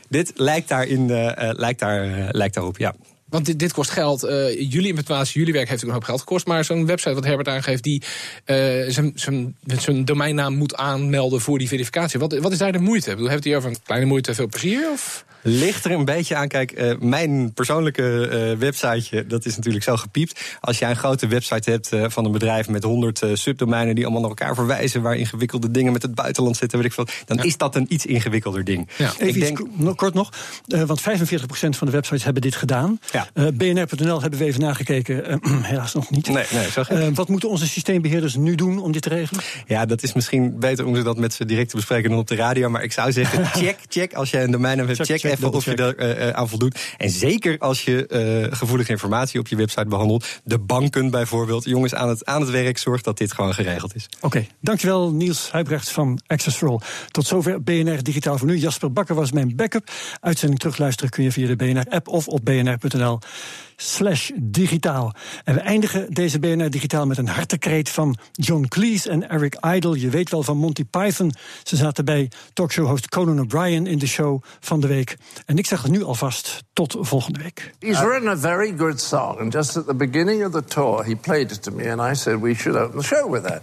Dit 0.08 0.32
lijkt, 0.34 0.68
daarin, 0.68 1.10
eh, 1.10 1.48
eh, 1.48 1.56
lijkt, 1.58 1.80
daar, 1.80 2.04
eh, 2.04 2.28
lijkt 2.30 2.54
daarop, 2.54 2.78
ja. 2.78 2.94
Want 3.32 3.46
dit, 3.46 3.58
dit 3.58 3.72
kost 3.72 3.90
geld. 3.90 4.22
Eh, 4.22 4.46
jullie 4.54 4.70
implementatie, 4.88 5.38
jullie 5.38 5.54
werk 5.54 5.68
heeft 5.68 5.82
ook 5.82 5.88
een 5.88 5.94
hoop 5.94 6.04
geld 6.04 6.18
gekost. 6.18 6.46
Maar 6.46 6.64
zo'n 6.64 6.86
website 6.86 7.14
wat 7.14 7.24
Herbert 7.24 7.48
aangeeft, 7.48 7.82
die 7.82 8.02
eh, 8.44 8.56
zijn- 8.88 9.12
zijn 9.14 9.56
zijn 9.80 10.04
domeinnaam 10.04 10.54
moet 10.56 10.74
aanmelden 10.76 11.40
voor 11.40 11.58
die 11.58 11.68
verificatie. 11.68 12.18
Wat, 12.20 12.38
wat 12.38 12.52
is 12.52 12.58
daar 12.58 12.72
de 12.72 12.78
moeite? 12.78 13.10
Ik 13.10 13.16
bedoel, 13.16 13.30
heeft 13.30 13.44
hij 13.44 13.56
over 13.56 13.70
een 13.70 13.76
kleine 13.84 14.06
moeite 14.06 14.34
veel 14.34 14.46
plezier? 14.48 14.90
Of? 14.92 15.24
Ligt 15.44 15.84
er 15.84 15.90
een 15.90 16.04
beetje 16.04 16.34
aan. 16.36 16.48
Kijk, 16.48 16.70
eh, 16.72 16.98
mijn 17.00 17.52
persoonlijke 17.52 18.28
eh, 18.28 18.58
websiteje, 18.58 19.26
dat 19.26 19.44
is 19.46 19.56
natuurlijk 19.56 19.84
zo 19.84 19.96
gepiept. 19.96 20.40
Als 20.60 20.78
jij 20.78 20.90
een 20.90 20.96
grote 20.96 21.26
website 21.26 21.70
hebt 21.70 21.92
eh, 21.92 22.04
van 22.08 22.24
een 22.24 22.32
bedrijf 22.32 22.68
met 22.68 22.82
100 22.84 23.22
eh, 23.22 23.30
subdomeinen 23.34 23.94
die 23.94 24.04
allemaal 24.04 24.20
naar 24.22 24.30
elkaar 24.30 24.54
verwijzen, 24.54 25.02
waar 25.02 25.16
ingewikkelde 25.16 25.70
dingen 25.70 25.92
met 25.92 26.02
het 26.02 26.14
buitenland 26.14 26.56
zitten, 26.56 26.78
weet 26.78 26.86
ik 26.86 26.92
veel, 26.92 27.06
dan 27.26 27.38
is 27.44 27.56
dat 27.56 27.74
een 27.76 27.86
iets 27.88 28.06
ingewikkelder 28.06 28.64
ding. 28.64 28.88
Ja. 28.98 29.06
Even 29.12 29.28
Ik 29.28 29.34
iets 29.34 29.44
denk, 29.78 29.96
kort 29.96 30.14
nog, 30.14 30.32
eh, 30.66 30.82
want 30.82 31.00
45% 31.00 31.76
van 31.76 31.86
de 31.86 31.92
websites 31.92 32.24
hebben 32.24 32.42
dit 32.42 32.54
gedaan. 32.56 32.98
Ja. 33.12 33.21
Eh, 33.34 33.46
BNR.nl 33.54 34.20
hebben 34.20 34.38
we 34.38 34.44
even 34.44 34.60
nagekeken, 34.60 35.26
eh, 35.26 35.36
helaas 35.62 35.94
nog 35.94 36.10
niet. 36.10 36.28
nee, 36.28 36.44
nee, 36.52 36.64
gaat 36.64 36.88
Eh, 36.88 37.08
wat 37.14 37.28
moeten 37.28 37.48
onze 37.48 37.66
systeembeheerders 37.66 38.36
nu 38.36 38.54
doen 38.54 38.78
om 38.78 38.92
dit 38.92 39.02
te 39.02 39.08
regelen? 39.08 39.42
Ja, 39.66 39.86
dat 39.86 40.02
is 40.02 40.12
misschien 40.12 40.58
beter 40.58 40.86
om 40.86 40.96
ze 40.96 41.02
dat 41.02 41.18
met 41.18 41.34
ze 41.34 41.44
direct 41.44 41.70
te 41.70 41.76
bespreken 41.76 42.10
dan 42.10 42.18
op 42.18 42.26
de 42.26 42.34
radio. 42.34 42.70
Maar 42.70 42.82
ik 42.82 42.92
zou 42.92 43.12
zeggen, 43.12 43.46
check, 43.62 43.78
check. 43.88 44.14
Als 44.14 44.30
jij 44.30 44.44
een 44.44 44.50
domeinnaam 44.50 44.86
hebt, 44.86 44.98
Check, 44.98 45.06
check, 45.06 45.20
check, 45.20 45.32
even 45.32 45.52
of 45.52 45.64
je 45.64 45.74
er 45.74 46.34
aan 46.34 46.48
voldoet. 46.48 46.80
En 46.96 47.10
zeker 47.10 47.58
als 47.58 47.84
je 47.84 48.06
gevoelige 48.50 48.90
informatie 48.90 49.40
op 49.40 49.48
je 49.48 49.56
website 49.56 49.86
behandelt. 49.86 50.26
De 50.44 50.58
banken 50.58 51.10
bijvoorbeeld. 51.10 51.64
Jongens, 51.64 51.94
aan 51.94 52.08
het, 52.08 52.24
aan 52.24 52.40
het 52.40 52.50
werk, 52.50 52.78
zorg 52.78 53.02
dat 53.02 53.18
dit 53.18 53.32
gewoon 53.32 53.54
geregeld 53.54 53.94
is. 53.94 54.08
Oké, 54.20 54.46
dankjewel 54.60 55.12
Niels 55.12 55.50
Huibrecht 55.50 55.90
van 55.90 56.20
Access 56.26 56.56
for 56.56 56.68
All. 56.68 56.80
Tot 57.10 57.26
zover 57.26 57.62
BNR 57.62 58.02
Digitaal 58.02 58.38
voor 58.38 58.46
nu. 58.46 58.56
Jasper 58.56 58.92
Bakker 58.92 59.14
was 59.14 59.32
mijn 59.32 59.56
backup. 59.56 59.90
Uitzending 60.20 60.60
terugluisteren 60.60 61.10
kun 61.10 61.24
je 61.24 61.32
via 61.32 61.46
de 61.46 61.56
BNR-app 61.56 62.08
of 62.08 62.28
op 62.28 62.44
bnr.nl 62.44 63.11
slash 63.76 64.30
digitaal. 64.34 65.14
En 65.44 65.54
we 65.54 65.60
eindigen 65.60 66.10
deze 66.10 66.38
BNR 66.38 66.70
Digitaal 66.70 67.06
met 67.06 67.18
een 67.18 67.28
hartekreet 67.28 67.88
van 67.88 68.16
John 68.32 68.64
Cleese 68.68 69.10
en 69.10 69.28
Eric 69.30 69.56
Idle. 69.74 70.00
Je 70.00 70.08
weet 70.08 70.30
wel 70.30 70.42
van 70.42 70.56
Monty 70.56 70.84
Python. 70.84 71.32
Ze 71.62 71.76
zaten 71.76 72.04
bij 72.04 72.30
talkshow-host 72.52 73.08
Conan 73.08 73.40
O'Brien 73.40 73.86
in 73.86 73.98
de 73.98 74.06
show 74.06 74.42
van 74.60 74.80
de 74.80 74.86
week. 74.86 75.16
En 75.46 75.58
ik 75.58 75.66
zeg 75.66 75.82
het 75.82 75.90
nu 75.90 76.04
alvast 76.04 76.62
tot 76.72 76.96
volgende 77.00 77.38
week. 77.42 77.72
He's 77.78 78.00
written 78.00 78.28
a 78.30 78.36
very 78.36 78.74
good 78.78 79.00
song, 79.00 79.38
and 79.40 79.52
just 79.52 79.76
at 79.76 79.86
the 79.86 79.94
beginning 79.94 80.44
of 80.44 80.52
the 80.52 80.64
tour, 80.64 81.04
he 81.04 81.16
played 81.16 81.50
it 81.50 81.62
to 81.62 81.70
me, 81.72 81.92
and 81.92 82.12
I 82.12 82.14
said 82.20 82.40
we 82.40 82.54
should 82.54 82.80
open 82.82 83.00
the 83.00 83.06
show 83.06 83.30
with 83.30 83.42
that. 83.42 83.62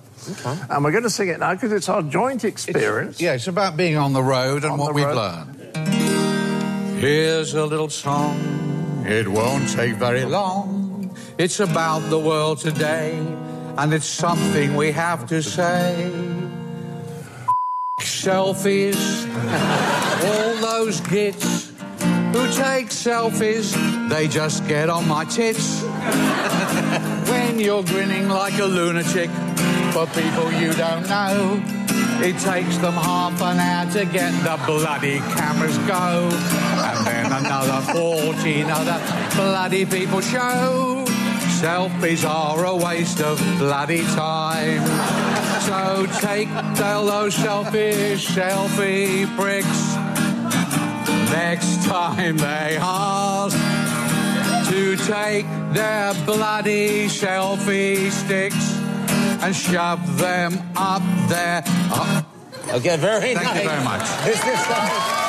And 0.68 0.84
we're 0.84 0.92
going 0.92 1.04
to 1.04 1.10
sing 1.10 1.30
it 1.30 1.38
now 1.40 1.52
because 1.54 1.76
it's 1.76 1.90
our 1.90 2.04
joint 2.10 2.44
experience. 2.44 3.24
Yeah, 3.24 3.36
it's 3.36 3.48
about 3.48 3.76
being 3.76 3.98
on 3.98 4.14
the 4.14 4.22
road 4.24 4.64
and 4.64 4.72
On 4.72 4.78
what 4.80 4.94
we've 4.94 5.06
road. 5.06 5.16
learned. 5.16 5.48
Here's 7.00 7.54
a 7.54 7.66
little 7.66 7.90
song. 7.90 8.68
It 9.06 9.28
won't 9.28 9.70
take 9.70 9.96
very 9.96 10.26
long. 10.26 11.16
It's 11.38 11.60
about 11.60 12.10
the 12.10 12.20
world 12.20 12.60
today, 12.60 13.18
and 13.78 13.94
it's 13.94 14.06
something 14.06 14.76
we 14.76 14.92
have 14.92 15.28
to 15.28 15.42
say. 15.42 16.12
Selfies, 18.02 19.28
all 20.30 20.56
those 20.56 21.02
gits 21.02 21.70
who 22.34 22.46
take 22.52 22.88
selfies, 22.88 23.74
they 24.10 24.28
just 24.28 24.68
get 24.68 24.90
on 24.90 25.08
my 25.08 25.26
tits. 25.26 25.82
when 27.32 27.60
you're 27.60 27.84
grinning 27.84 28.30
like 28.30 28.58
a 28.60 28.66
lunatic 28.66 29.30
for 29.94 30.06
people 30.08 30.52
you 30.54 30.74
don't 30.74 31.08
know, 31.10 31.64
It 32.22 32.38
takes 32.40 32.76
them 32.80 32.96
half 32.96 33.42
an 33.42 33.60
hour 33.60 33.90
to 33.94 34.04
get 34.04 34.32
the 34.44 34.62
bloody 34.66 35.20
cameras 35.20 35.78
go. 35.88 36.28
And 36.89 37.06
then 37.06 37.25
another 37.32 37.82
14 37.93 38.65
other 38.65 38.99
bloody 39.36 39.86
people 39.86 40.21
show. 40.21 41.06
Selfies 41.62 42.28
are 42.28 42.65
a 42.65 42.75
waste 42.75 43.21
of 43.21 43.38
bloody 43.60 44.04
time. 44.15 44.84
So 45.62 46.08
take 46.19 46.49
all 46.82 47.06
those 47.06 47.36
selfish 47.36 48.28
selfie 48.30 49.28
pricks. 49.38 49.95
Next 51.32 51.86
time 51.86 52.38
they 52.38 52.78
ask 52.80 53.56
to 54.71 54.95
take 54.95 55.45
their 55.73 56.13
bloody 56.25 57.06
selfie 57.06 58.10
sticks 58.10 58.78
and 59.43 59.56
shove 59.56 60.17
them 60.17 60.58
up 60.75 61.04
their. 61.28 61.62
Oh. 61.65 62.25
Okay, 62.71 62.97
very 62.97 63.34
Thank 63.34 63.43
nice. 63.43 63.63
you 63.63 63.69
very 63.69 63.84
much. 63.84 65.29